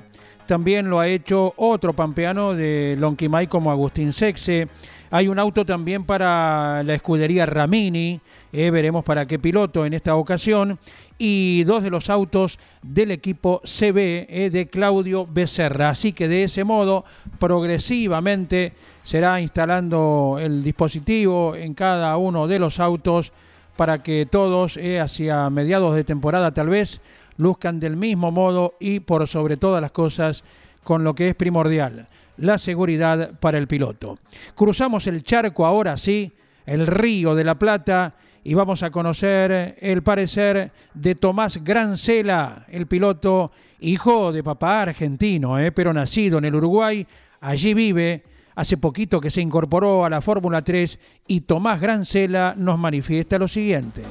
También 0.46 0.90
lo 0.90 1.00
ha 1.00 1.08
hecho 1.08 1.54
otro 1.56 1.94
pampeano 1.94 2.54
de 2.54 2.96
Lonquimay 2.98 3.46
como 3.46 3.70
Agustín 3.70 4.12
Sexe. 4.12 4.68
Hay 5.10 5.28
un 5.28 5.38
auto 5.38 5.64
también 5.64 6.04
para 6.04 6.82
la 6.82 6.94
escudería 6.94 7.46
Ramini, 7.46 8.20
eh, 8.52 8.70
veremos 8.70 9.04
para 9.04 9.26
qué 9.26 9.38
piloto 9.38 9.86
en 9.86 9.94
esta 9.94 10.16
ocasión 10.16 10.78
y 11.18 11.64
dos 11.64 11.82
de 11.82 11.90
los 11.90 12.10
autos 12.10 12.58
del 12.82 13.12
equipo 13.12 13.60
CB 13.64 14.26
eh, 14.28 14.50
de 14.52 14.66
Claudio 14.66 15.26
Becerra. 15.26 15.90
Así 15.90 16.12
que 16.12 16.28
de 16.28 16.44
ese 16.44 16.64
modo, 16.64 17.04
progresivamente 17.38 18.72
será 19.02 19.40
instalando 19.40 20.38
el 20.40 20.64
dispositivo 20.64 21.54
en 21.54 21.74
cada 21.74 22.16
uno 22.16 22.46
de 22.46 22.58
los 22.58 22.80
autos 22.80 23.32
para 23.76 24.02
que 24.02 24.26
todos, 24.26 24.76
eh, 24.76 25.00
hacia 25.00 25.48
mediados 25.50 25.94
de 25.94 26.04
temporada 26.04 26.52
tal 26.52 26.68
vez, 26.68 27.00
luzcan 27.36 27.80
del 27.80 27.96
mismo 27.96 28.30
modo 28.30 28.74
y 28.80 29.00
por 29.00 29.26
sobre 29.28 29.56
todas 29.56 29.80
las 29.80 29.92
cosas 29.92 30.44
con 30.82 31.02
lo 31.02 31.14
que 31.14 31.30
es 31.30 31.34
primordial, 31.34 32.06
la 32.36 32.58
seguridad 32.58 33.38
para 33.40 33.58
el 33.58 33.66
piloto. 33.66 34.18
Cruzamos 34.54 35.06
el 35.06 35.22
charco 35.22 35.66
ahora 35.66 35.96
sí, 35.96 36.32
el 36.66 36.86
río 36.86 37.34
de 37.34 37.44
la 37.44 37.58
Plata 37.58 38.14
y 38.42 38.54
vamos 38.54 38.82
a 38.82 38.90
conocer 38.90 39.76
el 39.80 40.02
parecer 40.02 40.70
de 40.92 41.14
Tomás 41.14 41.64
Grancela, 41.64 42.66
el 42.68 42.86
piloto 42.86 43.50
hijo 43.80 44.32
de 44.32 44.42
papá 44.42 44.82
argentino, 44.82 45.58
eh, 45.58 45.72
pero 45.72 45.92
nacido 45.92 46.38
en 46.38 46.44
el 46.44 46.54
Uruguay, 46.54 47.06
allí 47.40 47.74
vive, 47.74 48.22
hace 48.54 48.76
poquito 48.76 49.20
que 49.20 49.30
se 49.30 49.40
incorporó 49.40 50.04
a 50.04 50.10
la 50.10 50.20
Fórmula 50.20 50.62
3 50.62 50.98
y 51.26 51.40
Tomás 51.42 51.80
Grancela 51.80 52.54
nos 52.56 52.78
manifiesta 52.78 53.38
lo 53.38 53.48
siguiente. 53.48 54.02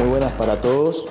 Muy 0.00 0.08
buenas 0.08 0.32
para 0.32 0.58
todos. 0.58 1.04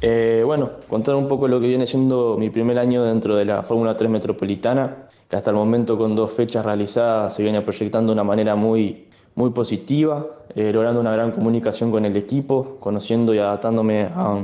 Eh, 0.00 0.44
bueno, 0.46 0.70
contar 0.88 1.16
un 1.16 1.26
poco 1.26 1.48
lo 1.48 1.60
que 1.60 1.66
viene 1.66 1.84
siendo 1.84 2.36
mi 2.38 2.48
primer 2.48 2.78
año 2.78 3.02
dentro 3.02 3.34
de 3.34 3.44
la 3.44 3.64
Fórmula 3.64 3.96
3 3.96 4.08
Metropolitana, 4.08 5.08
que 5.28 5.34
hasta 5.34 5.50
el 5.50 5.56
momento 5.56 5.98
con 5.98 6.14
dos 6.14 6.30
fechas 6.30 6.64
realizadas 6.64 7.34
se 7.34 7.42
viene 7.42 7.60
proyectando 7.62 8.12
de 8.12 8.14
una 8.14 8.22
manera 8.22 8.54
muy, 8.54 9.08
muy 9.34 9.50
positiva, 9.50 10.24
eh, 10.54 10.72
logrando 10.72 11.00
una 11.00 11.10
gran 11.10 11.32
comunicación 11.32 11.90
con 11.90 12.04
el 12.04 12.16
equipo, 12.16 12.76
conociendo 12.78 13.34
y 13.34 13.38
adaptándome 13.38 14.10
a 14.14 14.34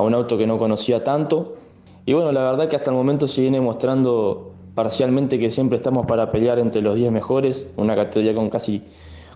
un, 0.00 0.14
auto 0.14 0.36
que 0.36 0.48
no 0.48 0.58
conocía 0.58 1.04
tanto. 1.04 1.54
Y 2.06 2.14
bueno, 2.14 2.32
la 2.32 2.50
verdad 2.50 2.68
que 2.68 2.74
hasta 2.74 2.90
el 2.90 2.96
momento 2.96 3.28
se 3.28 3.42
viene 3.42 3.60
mostrando 3.60 4.54
parcialmente 4.74 5.38
que 5.38 5.52
siempre 5.52 5.76
estamos 5.76 6.04
para 6.04 6.32
pelear 6.32 6.58
entre 6.58 6.82
los 6.82 6.96
10 6.96 7.12
mejores, 7.12 7.64
una 7.76 7.94
categoría 7.94 8.34
con 8.34 8.50
casi 8.50 8.82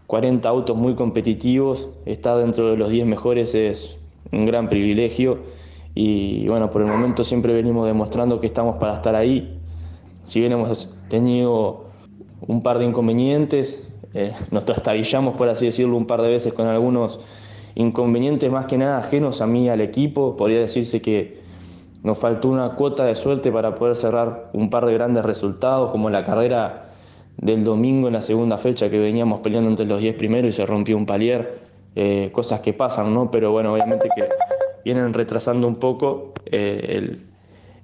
40 0.07 0.49
autos 0.49 0.77
muy 0.77 0.95
competitivos, 0.95 1.89
estar 2.05 2.39
dentro 2.39 2.71
de 2.71 2.77
los 2.77 2.91
10 2.91 3.07
mejores 3.07 3.55
es 3.55 3.99
un 4.33 4.47
gran 4.47 4.69
privilegio 4.69 5.39
y 5.95 6.47
bueno, 6.49 6.71
por 6.71 6.83
el 6.83 6.89
momento 6.89 7.23
siempre 7.25 7.53
venimos 7.55 7.87
demostrando 7.87 8.41
que 8.41 8.47
estamos 8.47 8.77
para 8.77 8.95
estar 8.95 9.15
ahí. 9.15 9.59
Si 10.25 10.41
bien 10.41 10.53
hemos 10.53 10.93
tenido 11.09 11.85
un 12.41 12.63
par 12.63 12.79
de 12.79 12.87
inconvenientes, 12.87 13.87
eh, 14.13 14.33
nos 14.51 14.65
trastabillamos, 14.65 15.37
por 15.37 15.49
así 15.49 15.67
decirlo, 15.67 15.97
un 15.97 16.07
par 16.07 16.23
de 16.23 16.29
veces 16.29 16.53
con 16.53 16.67
algunos 16.67 17.21
inconvenientes 17.77 18.51
más 18.51 18.67
que 18.67 18.79
nada 18.79 18.99
ajenos 18.99 19.41
a 19.41 19.47
mí, 19.47 19.69
al 19.69 19.81
equipo. 19.81 20.37
Podría 20.37 20.61
decirse 20.61 21.01
que 21.01 21.39
nos 22.03 22.19
faltó 22.19 22.49
una 22.49 22.71
cuota 22.71 23.05
de 23.05 23.15
suerte 23.15 23.53
para 23.53 23.75
poder 23.75 23.97
cerrar 23.97 24.51
un 24.53 24.71
par 24.71 24.87
de 24.87 24.95
grandes 24.95 25.25
resultados, 25.25 25.91
como 25.91 26.11
la 26.11 26.25
carrera 26.25 26.84
del 27.37 27.65
domingo 27.65 28.09
en 28.09 28.15
la 28.15 28.21
segunda 28.21 28.59
fecha 28.59 28.91
que 28.91 28.99
veníamos 28.99 29.41
peleando 29.41 29.71
entre 29.71 29.87
los 29.87 30.01
10 30.01 30.17
primeros 30.17 30.51
y 30.51 30.53
se 30.53 30.67
rompió 30.67 30.97
un 30.97 31.07
palier. 31.07 31.59
Eh, 31.97 32.31
cosas 32.33 32.61
que 32.61 32.73
pasan, 32.73 33.15
¿no? 33.15 33.31
Pero 33.31 33.53
bueno, 33.53 33.73
obviamente 33.73 34.09
que 34.17 34.29
vienen 34.85 35.15
retrasando 35.15 35.69
un 35.69 35.77
poco 35.77 36.33
eh, 36.47 36.97
el, 36.97 37.21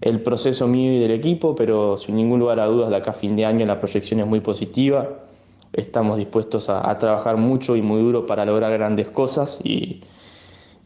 el 0.01 0.21
proceso 0.23 0.67
mío 0.67 0.93
y 0.93 0.99
del 0.99 1.13
equipo, 1.13 1.55
pero 1.55 1.97
sin 1.97 2.17
ningún 2.17 2.41
lugar 2.41 2.59
a 2.59 2.67
dudas 2.67 2.91
de 2.91 2.97
acá 2.97 3.11
a 3.11 3.15
fin 3.15 3.37
de 3.37 3.45
año 3.45 3.65
la 3.67 3.79
proyección 3.79 4.19
es 4.21 4.27
muy 4.27 4.41
positiva 4.41 5.09
estamos 5.73 6.19
dispuestos 6.19 6.69
a, 6.69 6.97
trabajar 6.99 7.37
mucho 7.37 7.77
y 7.77 7.83
muy 7.83 8.03
duro 8.03 8.27
para 8.27 8.45
lograr 8.45 8.73
grandes 8.73 9.09
cosas 9.09 9.61
y, 9.63 10.01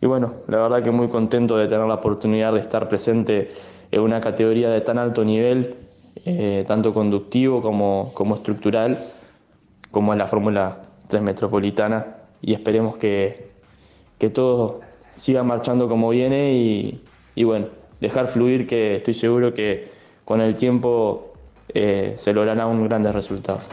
bueno, 0.03 0.35
la 0.48 0.59
verdad 0.59 0.83
que 0.83 0.90
muy 0.90 1.09
contento 1.09 1.57
de 1.57 1.66
tener 1.66 1.87
la 1.87 1.94
oportunidad 1.94 2.53
de 2.53 2.61
estar 2.61 2.88
presente 2.88 3.48
en 3.90 4.00
una 4.00 4.20
categoría 4.20 4.68
de 4.68 4.81
tan 4.83 4.98
alto 4.98 5.24
nivel, 5.24 5.77
eh, 6.24 6.64
tanto 6.66 6.94
conductivo 6.94 7.60
como, 7.60 8.12
como 8.14 8.37
estructural, 8.37 9.12
como 9.90 10.12
en 10.12 10.18
la 10.18 10.26
Fórmula 10.26 10.78
3 11.08 11.22
Metropolitana 11.22 12.06
y 12.40 12.54
esperemos 12.54 12.96
que, 12.96 13.50
que 14.18 14.30
todo 14.30 14.80
siga 15.12 15.42
marchando 15.42 15.88
como 15.88 16.10
viene 16.10 16.54
y, 16.54 17.02
y, 17.34 17.44
bueno, 17.44 17.66
dejar 18.00 18.28
fluir 18.28 18.66
que 18.66 18.96
estoy 18.96 19.14
seguro 19.14 19.54
que 19.54 19.92
con 20.24 20.40
el 20.40 20.54
tiempo 20.54 21.34
eh, 21.68 22.14
se 22.16 22.32
lograrán 22.32 22.84
grandes 22.84 23.14
resultados. 23.14 23.68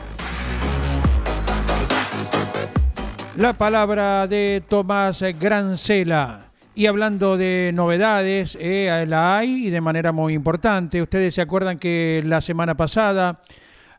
La 3.38 3.54
palabra 3.54 4.28
de 4.28 4.62
Tomás 4.68 5.24
Grancela. 5.40 6.51
Y 6.74 6.86
hablando 6.86 7.36
de 7.36 7.72
novedades, 7.74 8.58
eh, 8.60 9.06
la 9.06 9.38
hay 9.38 9.68
y 9.68 9.70
de 9.70 9.82
manera 9.82 10.14
muy 10.14 10.34
importante. 10.34 11.02
Ustedes 11.02 11.36
se 11.36 11.42
acuerdan 11.42 11.78
que 11.78 12.24
la 12.26 12.40
semana 12.40 12.78
pasada 12.78 13.42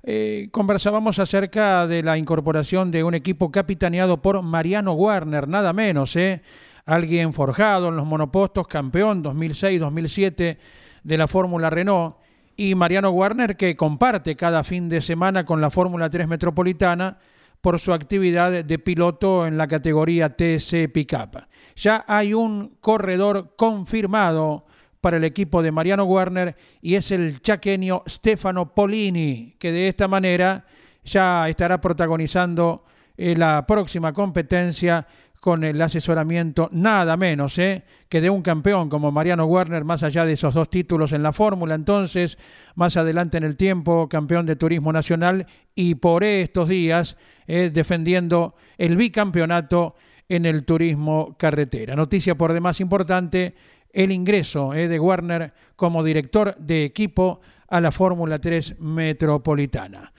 eh, 0.02 0.48
conversábamos 0.50 1.18
acerca 1.18 1.86
de 1.86 2.02
la 2.02 2.16
incorporación 2.16 2.90
de 2.90 3.04
un 3.04 3.14
equipo 3.14 3.52
capitaneado 3.52 4.22
por 4.22 4.40
Mariano 4.40 4.94
Warner, 4.94 5.48
nada 5.48 5.74
menos, 5.74 6.16
¿eh? 6.16 6.40
Alguien 6.86 7.34
forjado 7.34 7.88
en 7.88 7.96
los 7.96 8.06
monopostos, 8.06 8.66
campeón 8.66 9.22
2006-2007 9.22 10.56
de 11.04 11.18
la 11.18 11.28
Fórmula 11.28 11.68
Renault. 11.68 12.16
Y 12.56 12.74
Mariano 12.74 13.10
Warner 13.10 13.56
que 13.56 13.76
comparte 13.76 14.34
cada 14.34 14.64
fin 14.64 14.88
de 14.88 15.02
semana 15.02 15.44
con 15.44 15.60
la 15.60 15.68
Fórmula 15.68 16.08
3 16.08 16.26
Metropolitana 16.26 17.18
por 17.62 17.78
su 17.78 17.94
actividad 17.94 18.64
de 18.64 18.78
piloto 18.78 19.46
en 19.46 19.56
la 19.56 19.68
categoría 19.68 20.36
TC 20.36 20.92
Pickup. 20.92 21.46
Ya 21.76 22.04
hay 22.06 22.34
un 22.34 22.76
corredor 22.80 23.54
confirmado 23.56 24.66
para 25.00 25.16
el 25.16 25.24
equipo 25.24 25.62
de 25.62 25.72
Mariano 25.72 26.04
Werner 26.04 26.56
y 26.80 26.96
es 26.96 27.10
el 27.12 27.40
chaqueño 27.40 28.02
Stefano 28.08 28.74
Polini, 28.74 29.54
que 29.58 29.72
de 29.72 29.88
esta 29.88 30.08
manera 30.08 30.66
ya 31.04 31.48
estará 31.48 31.80
protagonizando 31.80 32.84
eh, 33.16 33.36
la 33.36 33.64
próxima 33.66 34.12
competencia 34.12 35.06
con 35.42 35.64
el 35.64 35.82
asesoramiento 35.82 36.68
nada 36.70 37.16
menos 37.16 37.58
¿eh? 37.58 37.82
que 38.08 38.20
de 38.20 38.30
un 38.30 38.42
campeón 38.42 38.88
como 38.88 39.10
Mariano 39.10 39.44
Werner, 39.46 39.82
más 39.82 40.04
allá 40.04 40.24
de 40.24 40.34
esos 40.34 40.54
dos 40.54 40.70
títulos 40.70 41.10
en 41.10 41.24
la 41.24 41.32
fórmula, 41.32 41.74
entonces, 41.74 42.38
más 42.76 42.96
adelante 42.96 43.38
en 43.38 43.42
el 43.42 43.56
tiempo, 43.56 44.08
campeón 44.08 44.46
de 44.46 44.54
turismo 44.54 44.92
nacional 44.92 45.48
y 45.74 45.96
por 45.96 46.22
estos 46.22 46.68
días 46.68 47.16
eh, 47.48 47.72
defendiendo 47.74 48.54
el 48.78 48.96
bicampeonato 48.96 49.96
en 50.28 50.46
el 50.46 50.64
turismo 50.64 51.34
carretera. 51.36 51.96
Noticia 51.96 52.36
por 52.36 52.52
demás 52.52 52.78
importante, 52.78 53.56
el 53.92 54.12
ingreso 54.12 54.72
eh, 54.74 54.86
de 54.86 55.00
Werner 55.00 55.52
como 55.74 56.04
director 56.04 56.54
de 56.56 56.84
equipo 56.84 57.40
a 57.66 57.80
la 57.80 57.90
Fórmula 57.90 58.38
3 58.38 58.78
Metropolitana. 58.78 60.12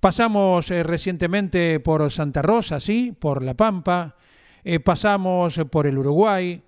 Pasamos 0.00 0.70
recientemente 0.70 1.78
por 1.78 2.10
Santa 2.10 2.40
Rosa, 2.40 2.80
sí, 2.80 3.14
por 3.20 3.42
La 3.42 3.52
Pampa, 3.52 4.16
eh, 4.64 4.80
pasamos 4.80 5.60
por 5.70 5.86
el 5.86 5.98
Uruguay, 5.98 6.62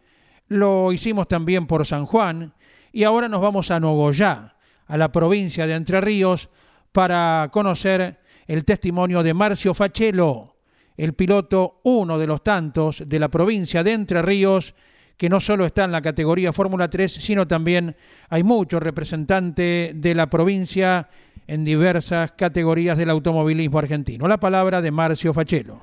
lo 0.48 0.92
hicimos 0.92 1.28
también 1.28 1.66
por 1.66 1.86
San 1.86 2.06
Juan 2.06 2.52
y 2.92 3.04
ahora 3.04 3.28
nos 3.28 3.40
vamos 3.40 3.70
a 3.70 3.80
Nogoyá, 3.80 4.56
a 4.86 4.96
la 4.96 5.10
provincia 5.10 5.66
de 5.66 5.74
Entre 5.74 6.00
Ríos, 6.00 6.48
para 6.92 7.48
conocer 7.52 8.20
el 8.46 8.64
testimonio 8.64 9.22
de 9.22 9.34
Marcio 9.34 9.74
Fachelo, 9.74 10.56
el 10.96 11.14
piloto, 11.14 11.80
uno 11.82 12.18
de 12.18 12.26
los 12.26 12.44
tantos 12.44 13.02
de 13.06 13.18
la 13.18 13.28
provincia 13.28 13.82
de 13.82 13.92
Entre 13.92 14.22
Ríos, 14.22 14.74
que 15.16 15.28
no 15.28 15.40
solo 15.40 15.64
está 15.64 15.84
en 15.84 15.92
la 15.92 16.02
categoría 16.02 16.52
Fórmula 16.52 16.88
3, 16.88 17.12
sino 17.12 17.46
también 17.46 17.96
hay 18.28 18.42
muchos 18.42 18.82
representantes 18.82 20.00
de 20.00 20.14
la 20.14 20.28
provincia 20.28 21.08
en 21.46 21.64
diversas 21.64 22.32
categorías 22.32 22.98
del 22.98 23.10
automovilismo 23.10 23.78
argentino. 23.78 24.28
La 24.28 24.38
palabra 24.38 24.80
de 24.80 24.90
Marcio 24.90 25.32
Fachelo. 25.32 25.80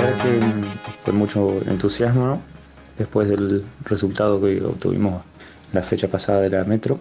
Verdad 0.00 0.22
que 0.22 0.40
fue 1.04 1.12
mucho 1.12 1.60
entusiasmo 1.66 2.40
después 2.96 3.28
del 3.28 3.66
resultado 3.84 4.40
que 4.40 4.62
obtuvimos 4.64 5.22
la 5.74 5.82
fecha 5.82 6.08
pasada 6.08 6.40
de 6.40 6.48
la 6.48 6.64
Metro. 6.64 6.98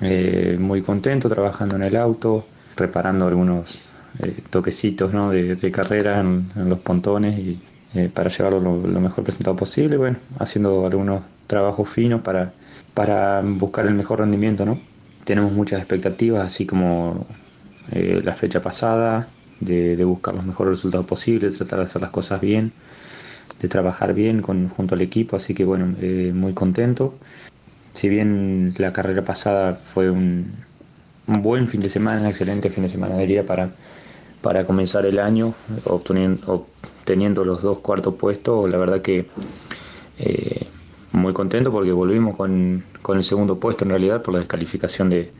Eh, 0.00 0.56
muy 0.58 0.82
contento 0.82 1.28
trabajando 1.28 1.76
en 1.76 1.84
el 1.84 1.94
auto, 1.94 2.44
reparando 2.76 3.28
algunos 3.28 3.78
eh, 4.18 4.42
toquecitos 4.50 5.12
de, 5.30 5.70
carrera 5.70 6.18
en, 6.18 6.50
los 6.68 6.80
pontones 6.80 7.38
y 7.38 7.60
eh, 7.94 8.10
para 8.12 8.30
llevarlo 8.30 8.60
lo, 8.60 9.00
mejor 9.00 9.22
presentado 9.22 9.54
posible. 9.54 9.96
Bueno, 9.96 10.16
haciendo 10.40 10.86
algunos 10.86 11.22
trabajos 11.46 11.88
finos 11.88 12.20
para, 12.20 12.52
para 12.94 13.42
buscar 13.42 13.86
el 13.86 13.94
mejor 13.94 14.18
rendimiento. 14.18 14.66
¿no? 14.66 14.76
Tenemos 15.22 15.52
muchas 15.52 15.78
expectativas, 15.78 16.46
así 16.46 16.66
como 16.66 17.28
la 17.92 18.34
fecha 18.34 18.60
pasada, 18.60 19.28
de, 19.60 20.04
buscar 20.04 20.34
los 20.34 20.44
mejores 20.44 20.72
resultados 20.72 21.06
posibles, 21.06 21.56
tratar 21.56 21.78
de 21.80 21.84
hacer 21.84 22.02
las 22.02 22.10
cosas 22.10 22.40
bien 22.40 22.72
de 23.60 23.68
trabajar 23.68 24.14
bien 24.14 24.40
con, 24.40 24.68
junto 24.68 24.94
al 24.94 25.02
equipo, 25.02 25.36
así 25.36 25.54
que 25.54 25.64
bueno, 25.64 25.94
eh, 26.00 26.32
muy 26.34 26.54
contento. 26.54 27.14
Si 27.92 28.08
bien 28.08 28.74
la 28.78 28.92
carrera 28.92 29.24
pasada 29.24 29.74
fue 29.74 30.10
un, 30.10 30.52
buen 31.26 31.68
fin 31.68 31.80
de 31.80 31.90
semana, 31.90 32.22
un 32.22 32.26
excelente 32.26 32.70
fin 32.70 32.82
de 32.82 32.88
semana 32.88 33.16
diría 33.18 33.44
para, 33.44 33.70
para 34.40 34.64
comenzar 34.64 35.06
el 35.06 35.18
año, 35.18 35.54
obteniendo, 35.84 36.68
obteniendo 37.00 37.44
los 37.44 37.62
dos 37.62 37.80
cuartos 37.80 38.14
puestos, 38.14 38.68
la 38.68 38.78
verdad 38.78 39.02
que 39.02 39.26
eh, 40.18 40.66
muy 41.12 41.32
contento 41.32 41.70
porque 41.70 41.92
volvimos 41.92 42.36
con, 42.36 42.84
con, 43.02 43.18
el 43.18 43.24
segundo 43.24 43.60
puesto 43.60 43.84
en 43.84 43.90
realidad 43.90 44.22
por 44.22 44.34
la 44.34 44.40
descalificación 44.40 45.10
de, 45.10 45.32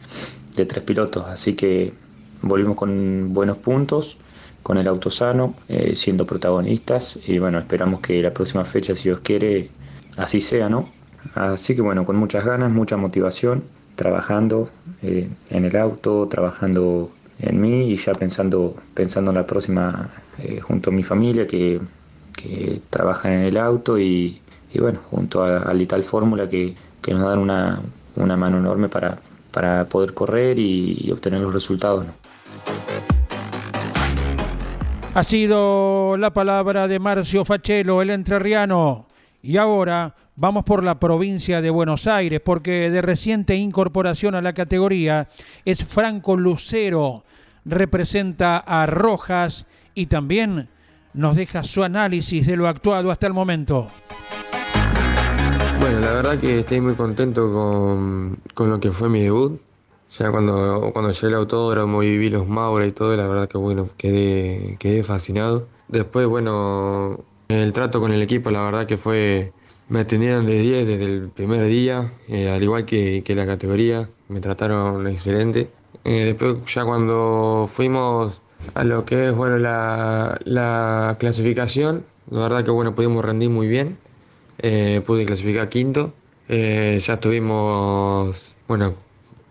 de 0.56 0.66
tres 0.66 0.85
pilotos, 0.85 1.26
así 1.26 1.54
que 1.54 1.94
volvimos 2.42 2.76
con 2.76 3.33
buenos 3.33 3.59
puntos 3.59 4.16
con 4.62 4.76
el 4.79 4.88
auto 4.88 5.11
sano, 5.11 5.55
eh, 5.68 5.94
siendo 5.96 6.26
protagonistas 6.26 7.18
y 7.26 7.38
bueno, 7.38 7.59
esperamos 7.59 8.00
que 8.00 8.22
la 8.22 8.33
próxima 8.33 8.64
fecha, 8.64 8.94
si 8.94 9.09
Dios 9.09 9.20
quiere, 9.20 9.70
así 10.16 10.40
sea, 10.40 10.68
¿no? 10.68 10.88
Así 11.35 11.74
que 11.74 11.83
bueno, 11.83 12.05
con 12.05 12.16
muchas 12.16 12.44
ganas, 12.44 12.70
mucha 12.70 12.96
motivación, 12.96 13.64
trabajando 13.96 14.70
eh, 15.03 15.29
en 15.50 15.64
el 15.64 15.76
auto, 15.76 16.29
trabajando 16.29 17.11
en 17.40 17.61
mí 17.61 17.90
y 17.90 17.96
ya 17.96 18.12
pensando, 18.12 18.76
pensando 18.94 19.31
en 19.31 19.37
la 19.37 19.46
próxima 19.46 20.11
eh, 20.38 20.61
junto 20.61 20.90
a 20.90 20.92
mi 20.92 21.03
familia 21.03 21.46
que, 21.46 21.81
que 22.37 22.83
trabajan 22.90 23.33
en 23.33 23.40
el 23.40 23.57
auto 23.57 23.98
y, 23.98 24.40
bueno, 24.79 25.00
junto 25.11 25.42
a, 25.42 25.72
Lital 25.74 26.05
Fórmula 26.05 26.48
que, 26.48 26.74
que, 27.03 27.12
nos 27.12 27.29
dan 27.29 27.38
una, 27.38 27.81
una 28.16 28.37
mano 28.37 28.59
enorme 28.59 28.88
para, 28.88 29.18
para 29.53 29.87
poder 29.87 30.14
correr 30.14 30.59
y, 30.59 30.98
y 31.00 31.11
obtener 31.11 31.40
los 31.40 31.53
resultados. 31.53 32.07
¿no? 32.07 32.19
Ha 35.20 35.22
sido 35.22 36.16
la 36.16 36.33
palabra 36.33 36.88
de 36.88 36.98
Marcio 36.98 37.44
Fachelo, 37.44 38.00
el 38.00 38.09
entrerriano. 38.09 39.06
Y 39.42 39.59
ahora 39.59 40.14
vamos 40.35 40.64
por 40.64 40.83
la 40.83 40.98
provincia 40.98 41.61
de 41.61 41.68
Buenos 41.68 42.06
Aires, 42.06 42.40
porque 42.42 42.88
de 42.90 43.02
reciente 43.02 43.54
incorporación 43.54 44.35
a 44.35 44.40
la 44.40 44.54
categoría 44.54 45.28
es 45.66 45.85
Franco 45.85 46.38
Lucero. 46.38 47.24
Representa 47.66 48.56
a 48.56 48.87
Rojas 48.87 49.66
y 49.92 50.06
también 50.06 50.70
nos 51.12 51.37
deja 51.37 51.64
su 51.64 51.85
análisis 51.85 52.46
de 52.46 52.56
lo 52.56 52.66
actuado 52.66 53.11
hasta 53.11 53.26
el 53.26 53.35
momento. 53.35 53.88
Bueno, 55.80 56.00
la 56.00 56.12
verdad 56.12 56.38
que 56.38 56.61
estoy 56.61 56.80
muy 56.80 56.94
contento 56.94 57.52
con, 57.52 58.38
con 58.54 58.70
lo 58.70 58.80
que 58.80 58.90
fue 58.90 59.11
mi 59.11 59.20
debut. 59.20 59.61
Ya 60.18 60.30
cuando, 60.30 60.90
cuando 60.92 61.12
llegué 61.12 61.28
al 61.28 61.34
autódromo 61.34 62.02
y 62.02 62.18
vi 62.18 62.30
los 62.30 62.48
Maura 62.48 62.86
y 62.86 62.92
todo, 62.92 63.14
la 63.16 63.28
verdad 63.28 63.48
que 63.48 63.58
bueno, 63.58 63.88
quedé, 63.96 64.76
quedé 64.78 65.04
fascinado. 65.04 65.68
Después, 65.88 66.26
bueno, 66.26 67.20
el 67.48 67.72
trato 67.72 68.00
con 68.00 68.12
el 68.12 68.20
equipo, 68.22 68.50
la 68.50 68.62
verdad 68.62 68.86
que 68.86 68.96
fue, 68.96 69.52
me 69.88 70.00
atendieron 70.00 70.46
de 70.46 70.58
10 70.58 70.86
desde 70.86 71.04
el 71.04 71.28
primer 71.28 71.64
día, 71.66 72.12
eh, 72.28 72.50
al 72.50 72.62
igual 72.62 72.86
que, 72.86 73.22
que, 73.24 73.34
la 73.36 73.46
categoría, 73.46 74.08
me 74.28 74.40
trataron 74.40 75.06
excelente. 75.06 75.70
Eh, 76.04 76.24
después 76.26 76.56
ya 76.66 76.84
cuando 76.84 77.68
fuimos 77.72 78.42
a 78.74 78.84
lo 78.84 79.04
que 79.04 79.28
es 79.28 79.34
bueno 79.34 79.58
la, 79.58 80.40
la 80.44 81.16
clasificación, 81.20 82.04
la 82.30 82.40
verdad 82.40 82.64
que 82.64 82.70
bueno, 82.72 82.94
pudimos 82.94 83.24
rendir 83.24 83.50
muy 83.50 83.68
bien, 83.68 83.96
eh, 84.58 85.02
pude 85.06 85.24
clasificar 85.24 85.68
quinto, 85.68 86.12
ya 86.48 87.14
estuvimos, 87.14 88.56
bueno, 88.66 88.94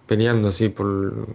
peleando 0.10 0.48
así 0.48 0.70
por, 0.70 1.28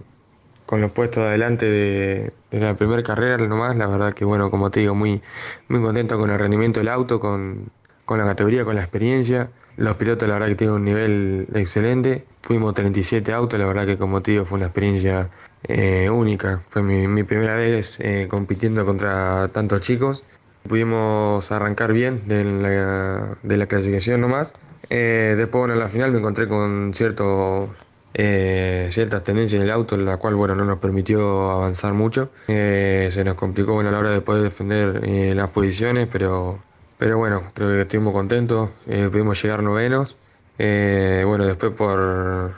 con 0.66 0.80
los 0.80 0.90
puestos 0.90 1.22
adelante 1.22 1.64
de, 1.64 2.32
la 2.50 2.74
primera 2.74 3.04
carrera 3.04 3.38
nomás. 3.38 3.76
La 3.76 3.86
verdad 3.86 4.12
que 4.12 4.24
bueno, 4.24 4.50
como 4.50 4.70
te 4.72 4.80
digo, 4.80 4.96
muy, 4.96 5.22
muy 5.68 5.80
contento 5.80 6.18
con 6.18 6.28
el 6.30 6.38
rendimiento 6.40 6.80
del 6.80 6.88
auto, 6.88 7.20
con, 7.20 7.70
la 8.08 8.24
categoría, 8.24 8.64
con 8.64 8.74
la 8.74 8.82
experiencia. 8.82 9.48
Los 9.76 9.96
pilotos 9.96 10.28
la 10.28 10.34
verdad 10.34 10.48
que 10.48 10.56
tienen 10.56 10.74
un 10.74 10.84
nivel 10.84 11.46
excelente. 11.54 12.24
Fuimos 12.42 12.74
37 12.74 13.32
autos, 13.32 13.60
la 13.60 13.66
verdad 13.66 13.86
que 13.86 13.96
como 13.96 14.22
te 14.22 14.32
digo 14.32 14.44
fue 14.44 14.56
una 14.56 14.66
experiencia 14.66 15.30
eh, 15.62 16.10
única. 16.10 16.60
Fue 16.68 16.82
mi, 16.82 17.22
primera 17.22 17.54
vez 17.54 17.98
eh, 18.00 18.26
compitiendo 18.28 18.84
contra 18.84 19.48
tantos 19.52 19.82
chicos. 19.82 20.24
Pudimos 20.68 21.52
arrancar 21.52 21.92
bien 21.92 22.26
de 22.26 22.42
la, 22.42 23.36
de 23.40 23.56
la 23.56 23.66
clasificación 23.66 24.20
nomás. 24.20 24.52
Eh, 24.90 25.34
después 25.36 25.60
bueno, 25.60 25.74
en 25.74 25.80
la 25.80 25.88
final 25.88 26.10
me 26.10 26.18
encontré 26.18 26.48
con 26.48 26.92
cierto 26.92 27.70
eh, 28.16 28.86
ciertas 28.92 29.24
tendencias 29.24 29.58
en 29.60 29.64
el 29.66 29.72
auto, 29.72 29.96
la 29.96 30.18
cual 30.18 30.36
bueno, 30.36 30.54
no 30.54 30.64
nos 30.64 30.78
permitió 30.78 31.50
avanzar 31.50 31.94
mucho. 31.94 32.30
Eh, 32.46 33.08
se 33.10 33.24
nos 33.24 33.34
complicó 33.34 33.74
bueno, 33.74 33.88
a 33.88 33.92
la 33.92 33.98
hora 33.98 34.10
de 34.12 34.20
poder 34.20 34.44
defender 34.44 35.00
eh, 35.04 35.34
las 35.34 35.50
posiciones, 35.50 36.08
pero, 36.10 36.62
pero 36.96 37.18
bueno, 37.18 37.50
creo 37.54 37.70
que 37.70 37.80
estuvimos 37.82 38.12
contentos, 38.12 38.70
pudimos 38.86 39.42
llegar 39.42 39.64
novenos. 39.64 40.16
bueno, 40.56 41.44
después 41.44 41.72
por, 41.72 42.54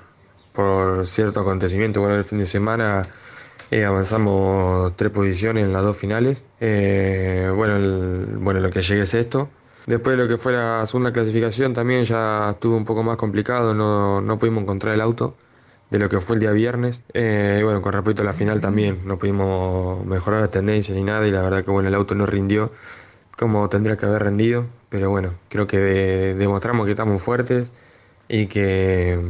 por 0.53 1.07
cierto 1.07 1.41
acontecimiento, 1.41 2.01
bueno, 2.01 2.17
el 2.17 2.25
fin 2.25 2.39
de 2.39 2.47
semana 2.47 3.09
avanzamos 3.87 4.95
tres 4.97 5.11
posiciones 5.11 5.65
en 5.65 5.73
las 5.73 5.83
dos 5.83 5.97
finales. 5.97 6.45
bueno, 6.61 8.39
bueno, 8.41 8.61
lo 8.61 8.71
que 8.71 8.83
llegué 8.83 9.03
es 9.03 9.15
esto. 9.15 9.49
Después 9.87 10.17
de 10.17 10.23
lo 10.25 10.29
que 10.29 10.37
fue 10.37 10.53
la 10.53 10.85
segunda 10.87 11.13
clasificación 11.13 11.73
también 11.73 12.05
ya 12.05 12.51
estuvo 12.51 12.77
un 12.77 12.85
poco 12.85 13.03
más 13.05 13.17
complicado, 13.17 13.73
no, 13.73 14.21
no 14.21 14.39
pudimos 14.39 14.65
encontrar 14.65 14.95
el 14.95 15.01
auto 15.01 15.37
de 15.91 15.99
lo 15.99 16.09
que 16.09 16.21
fue 16.21 16.37
el 16.37 16.41
día 16.41 16.53
viernes. 16.53 17.03
Eh, 17.15 17.61
bueno, 17.65 17.83
con 17.83 17.93
respecto 17.93 18.23
a 18.23 18.25
la 18.25 18.33
final 18.33 18.61
también 18.61 19.01
no 19.05 19.19
pudimos 19.19 20.05
mejorar 20.05 20.41
las 20.41 20.51
tendencias 20.51 20.97
ni 20.97 21.05
nada 21.05 21.27
y 21.27 21.31
la 21.31 21.43
verdad 21.43 21.65
que 21.65 21.71
bueno, 21.71 21.89
el 21.89 21.95
auto 21.95 22.15
no 22.15 22.27
rindió 22.27 22.73
como 23.37 23.69
tendría 23.69 23.97
que 23.97 24.07
haber 24.07 24.23
rendido, 24.23 24.67
pero 24.89 25.11
bueno, 25.11 25.35
creo 25.49 25.67
que 25.67 25.79
demostramos 25.79 26.87
que 26.87 26.93
estamos 26.93 27.23
fuertes 27.23 27.73
y 28.29 28.47
que, 28.47 29.21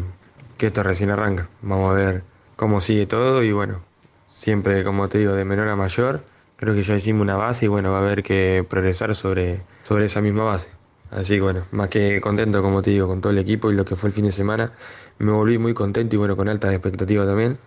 que 0.59 0.69
esto 0.69 0.83
recién 0.83 1.11
arranca. 1.11 1.49
Vamos 1.63 1.91
a 1.93 1.95
ver 1.95 2.23
cómo 2.57 2.81
sigue 2.81 3.07
todo 3.07 3.43
y 3.43 3.53
bueno, 3.53 3.83
siempre 4.29 4.85
como 4.85 5.09
te 5.09 5.19
digo, 5.19 5.35
de 5.35 5.45
menor 5.45 5.69
a 5.69 5.77
mayor. 5.77 6.25
Creo 6.57 6.75
que 6.75 6.85
ya 6.85 6.95
hicimos 6.97 7.23
una 7.23 7.37
base 7.37 7.67
y 7.67 7.69
bueno, 7.69 7.91
va 7.93 7.99
a 7.99 8.03
haber 8.03 8.23
que 8.23 8.65
progresar 8.69 9.15
sobre, 9.15 9.63
sobre 9.83 10.07
esa 10.07 10.21
misma 10.21 10.45
base. 10.45 10.76
Así 11.11 11.35
que 11.35 11.41
bueno, 11.41 11.63
más 11.73 11.89
que 11.89 12.21
contento 12.21 12.63
como 12.63 12.83
te 12.83 12.91
digo 12.91 13.07
con 13.07 13.21
todo 13.21 13.33
el 13.33 13.39
equipo 13.39 13.71
y 13.71 13.75
lo 13.75 13.85
que 13.85 13.97
fue 13.97 14.09
el 14.09 14.15
fin 14.15 14.25
de 14.25 14.33
semana 14.33 14.73
me 15.19 15.33
volví 15.33 15.59
muy 15.59 15.75
contento 15.75 16.17
y 16.17 16.19
bueno, 16.19 16.37
con 16.37 16.49
altas 16.49 16.73
expectativas 16.73 17.27
también. 17.27 17.59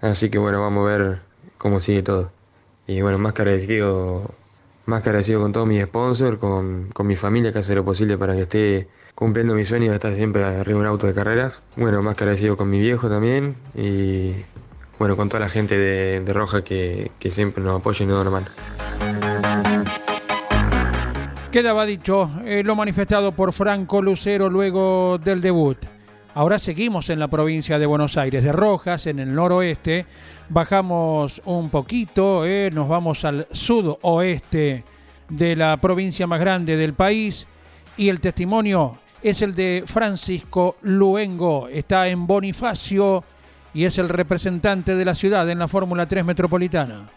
Así 0.00 0.30
que 0.30 0.38
bueno, 0.38 0.60
vamos 0.60 0.86
a 0.86 0.98
ver 0.98 1.20
cómo 1.58 1.80
sigue 1.80 2.02
todo. 2.02 2.30
Y 2.86 3.00
bueno, 3.00 3.18
más 3.18 3.32
que 3.32 3.42
agradecido, 3.42 4.30
más 4.86 5.02
que 5.02 5.10
agradecido 5.10 5.40
con 5.40 5.52
todos 5.52 5.66
mis 5.66 5.82
sponsors, 5.84 6.38
con, 6.38 6.88
con 6.92 7.06
mi 7.06 7.16
familia 7.16 7.52
que 7.52 7.60
hace 7.60 7.74
lo 7.74 7.84
posible 7.84 8.16
para 8.18 8.34
que 8.34 8.42
esté 8.42 8.88
cumpliendo 9.14 9.54
mi 9.54 9.64
sueño 9.64 9.90
de 9.90 9.96
estar 9.96 10.14
siempre 10.14 10.44
arriba 10.44 10.64
de 10.64 10.74
un 10.74 10.86
auto 10.86 11.06
de 11.06 11.14
carreras. 11.14 11.62
Bueno, 11.76 12.02
más 12.02 12.14
que 12.14 12.24
agradecido 12.24 12.56
con 12.56 12.70
mi 12.70 12.78
viejo 12.78 13.08
también 13.08 13.56
y 13.74 14.34
bueno, 14.98 15.16
con 15.16 15.28
toda 15.28 15.40
la 15.40 15.48
gente 15.48 15.76
de, 15.76 16.20
de 16.20 16.32
Roja 16.32 16.62
que, 16.62 17.10
que, 17.18 17.30
siempre 17.30 17.62
nos 17.62 17.80
apoya 17.80 18.04
y 18.04 18.06
nos 18.06 18.24
da. 18.24 18.42
Quedaba 21.56 21.86
dicho 21.86 22.30
eh, 22.44 22.62
lo 22.62 22.76
manifestado 22.76 23.32
por 23.32 23.54
Franco 23.54 24.02
Lucero 24.02 24.50
luego 24.50 25.16
del 25.16 25.40
debut. 25.40 25.78
Ahora 26.34 26.58
seguimos 26.58 27.08
en 27.08 27.18
la 27.18 27.28
provincia 27.28 27.78
de 27.78 27.86
Buenos 27.86 28.18
Aires, 28.18 28.44
de 28.44 28.52
Rojas, 28.52 29.06
en 29.06 29.20
el 29.20 29.34
noroeste. 29.34 30.04
Bajamos 30.50 31.40
un 31.46 31.70
poquito, 31.70 32.44
eh, 32.44 32.70
nos 32.70 32.90
vamos 32.90 33.24
al 33.24 33.46
sudoeste 33.52 34.84
de 35.30 35.56
la 35.56 35.78
provincia 35.78 36.26
más 36.26 36.40
grande 36.40 36.76
del 36.76 36.92
país. 36.92 37.46
Y 37.96 38.10
el 38.10 38.20
testimonio 38.20 38.98
es 39.22 39.40
el 39.40 39.54
de 39.54 39.84
Francisco 39.86 40.76
Luengo. 40.82 41.68
Está 41.68 42.08
en 42.08 42.26
Bonifacio 42.26 43.24
y 43.72 43.86
es 43.86 43.96
el 43.96 44.10
representante 44.10 44.94
de 44.94 45.04
la 45.06 45.14
ciudad 45.14 45.48
en 45.48 45.58
la 45.58 45.68
Fórmula 45.68 46.04
3 46.04 46.22
Metropolitana. 46.22 47.08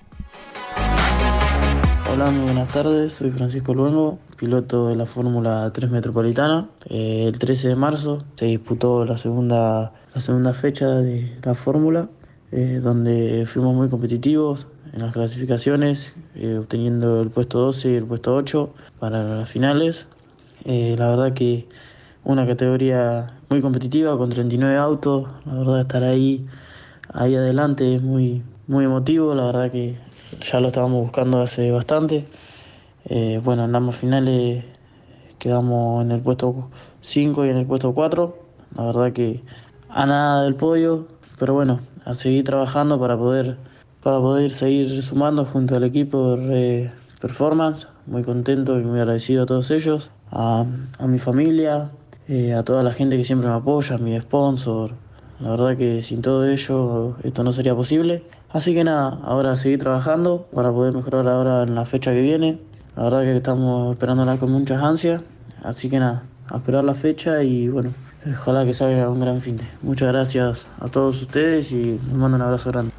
Hola, 2.12 2.32
muy 2.32 2.42
buenas 2.46 2.74
tardes. 2.74 3.14
Soy 3.14 3.30
Francisco 3.30 3.76
Luengo, 3.76 4.18
piloto 4.36 4.88
de 4.88 4.96
la 4.96 5.06
Fórmula 5.06 5.70
3 5.72 5.92
Metropolitana. 5.92 6.68
Eh, 6.90 7.26
el 7.28 7.38
13 7.38 7.68
de 7.68 7.76
marzo 7.76 8.24
se 8.36 8.46
disputó 8.46 9.06
la 9.06 9.16
segunda, 9.18 9.94
la 10.16 10.20
segunda 10.20 10.54
fecha 10.54 10.88
de 10.88 11.38
la 11.44 11.54
Fórmula, 11.54 12.10
eh, 12.52 12.80
donde 12.82 13.46
fuimos 13.48 13.76
muy 13.76 13.90
competitivos 13.90 14.66
en 14.92 15.02
las 15.04 15.14
clasificaciones, 15.14 16.16
eh, 16.34 16.58
obteniendo 16.58 17.22
el 17.22 17.30
puesto 17.30 17.60
12 17.60 17.92
y 17.92 17.96
el 17.96 18.06
puesto 18.06 18.36
8 18.36 18.74
para 19.00 19.24
las 19.24 19.50
finales. 19.50 20.08
la 20.66 21.08
verdad 21.08 21.34
que 21.34 21.68
una 22.24 22.48
categoría 22.48 23.28
muy 23.50 23.62
competitiva 23.62 24.18
con 24.18 24.32
39 24.32 24.78
autos. 24.78 25.30
La 25.46 25.54
verdad 25.54 25.82
estar 25.82 26.04
ahí, 26.04 26.48
ahí 27.14 27.36
adelante 27.36 27.96
es 27.96 28.02
muy, 28.02 28.42
muy 28.68 28.86
emotivo. 28.86 29.36
La 29.36 29.46
verdad 29.46 29.72
que 29.72 30.09
ya 30.42 30.60
lo 30.60 30.68
estábamos 30.68 31.02
buscando 31.02 31.42
hace 31.42 31.72
bastante. 31.72 32.26
Eh, 33.06 33.42
bueno, 33.44 33.66
en 33.66 33.76
ambas 33.76 33.98
finales 33.98 34.64
quedamos 35.38 36.04
en 36.04 36.12
el 36.12 36.22
puesto 36.22 36.70
5 37.02 37.46
y 37.46 37.50
en 37.50 37.58
el 37.58 37.66
puesto 37.66 37.94
4. 37.94 38.38
La 38.76 38.84
verdad 38.84 39.14
que 39.14 39.42
a 39.90 40.06
nada 40.06 40.44
del 40.44 40.56
podio, 40.56 41.08
pero 41.40 41.54
bueno, 41.54 41.80
a 42.06 42.14
seguir 42.14 42.44
trabajando 42.44 43.00
para 43.00 43.18
poder, 43.18 43.58
para 44.04 44.20
poder 44.20 44.52
seguir 44.52 45.02
sumando 45.02 45.46
junto 45.46 45.76
al 45.76 45.84
equipo 45.84 46.36
de 46.36 46.92
Performance. 47.20 47.88
Muy 48.06 48.24
contento 48.24 48.80
y 48.80 48.84
muy 48.84 49.00
agradecido 49.00 49.44
a 49.44 49.46
todos 49.46 49.70
ellos, 49.72 50.10
a, 50.32 50.66
a 50.98 51.08
mi 51.08 51.20
familia, 51.20 51.92
eh, 52.28 52.54
a 52.54 52.64
toda 52.64 52.84
la 52.84 52.92
gente 52.92 53.18
que 53.18 53.24
siempre 53.24 53.50
me 53.50 53.56
apoya, 53.56 53.96
a 53.96 53.98
mi 53.98 54.20
sponsor. 54.20 54.92
La 55.40 55.52
verdad 55.52 55.78
que 55.78 56.02
sin 56.02 56.22
todo 56.22 56.48
ello 56.48 57.16
esto 57.24 57.44
no 57.44 57.52
sería 57.52 57.74
posible. 57.74 58.24
Así 58.52 58.74
que 58.74 58.84
nada, 58.84 59.20
ahora 59.24 59.56
seguir 59.56 59.78
trabajando 59.78 60.48
para 60.52 60.72
poder 60.72 60.96
mejorar 60.96 61.28
ahora 61.28 61.62
en 61.64 61.76
la 61.76 61.86
fecha 61.86 62.12
que 62.12 62.22
viene. 62.22 62.60
La 62.96 63.04
verdad 63.04 63.22
que 63.22 63.38
estamos 63.38 63.94
esperándola 63.94 64.38
con 64.38 64.52
muchas 64.52 64.82
ansias. 64.82 65.22
Así 65.62 65.88
que 65.88 66.00
nada, 66.00 66.24
a 66.48 66.58
esperar 66.58 66.84
la 66.84 66.96
fecha 66.96 67.44
y 67.44 67.68
bueno, 67.68 67.94
ojalá 68.26 68.66
que 68.66 68.74
salga 68.74 69.08
un 69.08 69.20
gran 69.20 69.40
fin 69.42 69.58
de. 69.58 69.66
Muchas 69.84 70.08
gracias 70.08 70.66
a 70.80 70.88
todos 70.88 71.22
ustedes 71.22 71.72
y 71.72 71.84
les 71.84 72.12
mando 72.12 72.38
un 72.38 72.42
abrazo 72.42 72.72
grande. 72.72 72.92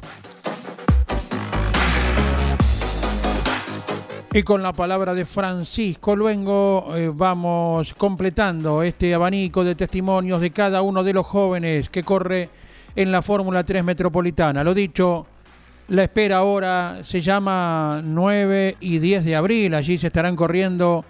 Y 4.33 4.43
con 4.43 4.63
la 4.63 4.71
palabra 4.71 5.13
de 5.13 5.25
Francisco 5.25 6.15
Luengo 6.15 6.95
eh, 6.95 7.11
vamos 7.13 7.93
completando 7.95 8.83
este 8.83 9.13
abanico 9.13 9.65
de 9.65 9.75
testimonios 9.75 10.39
de 10.39 10.51
cada 10.51 10.81
uno 10.81 11.03
de 11.03 11.11
los 11.11 11.27
jóvenes 11.27 11.89
que 11.89 12.03
corre 12.03 12.47
en 12.95 13.11
la 13.11 13.21
Fórmula 13.21 13.65
3 13.65 13.83
Metropolitana. 13.83 14.63
Lo 14.63 14.73
dicho, 14.73 15.25
la 15.91 16.03
espera 16.03 16.37
ahora 16.37 16.99
se 17.01 17.19
llama 17.19 18.01
9 18.01 18.77
y 18.79 18.99
10 18.99 19.25
de 19.25 19.35
abril. 19.35 19.75
Allí 19.75 19.97
se 19.97 20.07
estarán 20.07 20.37
corriendo 20.37 21.03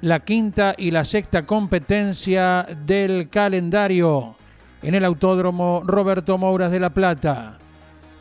la 0.00 0.24
quinta 0.24 0.74
y 0.76 0.90
la 0.90 1.04
sexta 1.04 1.46
competencia 1.46 2.66
del 2.84 3.28
calendario 3.28 4.34
en 4.82 4.96
el 4.96 5.04
Autódromo 5.04 5.84
Roberto 5.86 6.36
Mouras 6.36 6.72
de 6.72 6.80
La 6.80 6.90
Plata. 6.90 7.58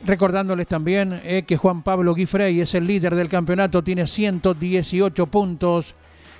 Recordándoles 0.05 0.67
también 0.67 1.19
eh, 1.23 1.45
que 1.47 1.57
Juan 1.57 1.81
Pablo 1.81 2.13
Guifrey 2.13 2.61
es 2.61 2.75
el 2.75 2.85
líder 2.85 3.15
del 3.15 3.27
campeonato, 3.27 3.83
tiene 3.83 4.05
118 4.05 5.25
puntos. 5.25 5.95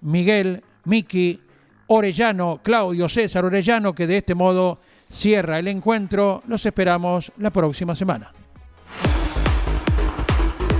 Miguel, 0.00 0.62
Miki, 0.84 1.40
Orellano, 1.86 2.60
Claudio, 2.62 3.08
César 3.08 3.44
Orellano, 3.44 3.94
que 3.94 4.06
de 4.06 4.16
este 4.16 4.34
modo 4.34 4.80
cierra 5.10 5.58
el 5.58 5.68
encuentro. 5.68 6.42
Los 6.48 6.64
esperamos 6.66 7.32
la 7.38 7.50
próxima 7.50 7.94
semana. 7.94 8.32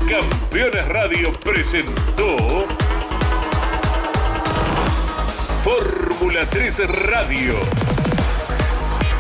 Campeones 0.09 0.89
Radio 0.89 1.33
presentó 1.33 2.37
Fórmula 5.63 6.45
3 6.51 6.89
Radio. 7.07 7.92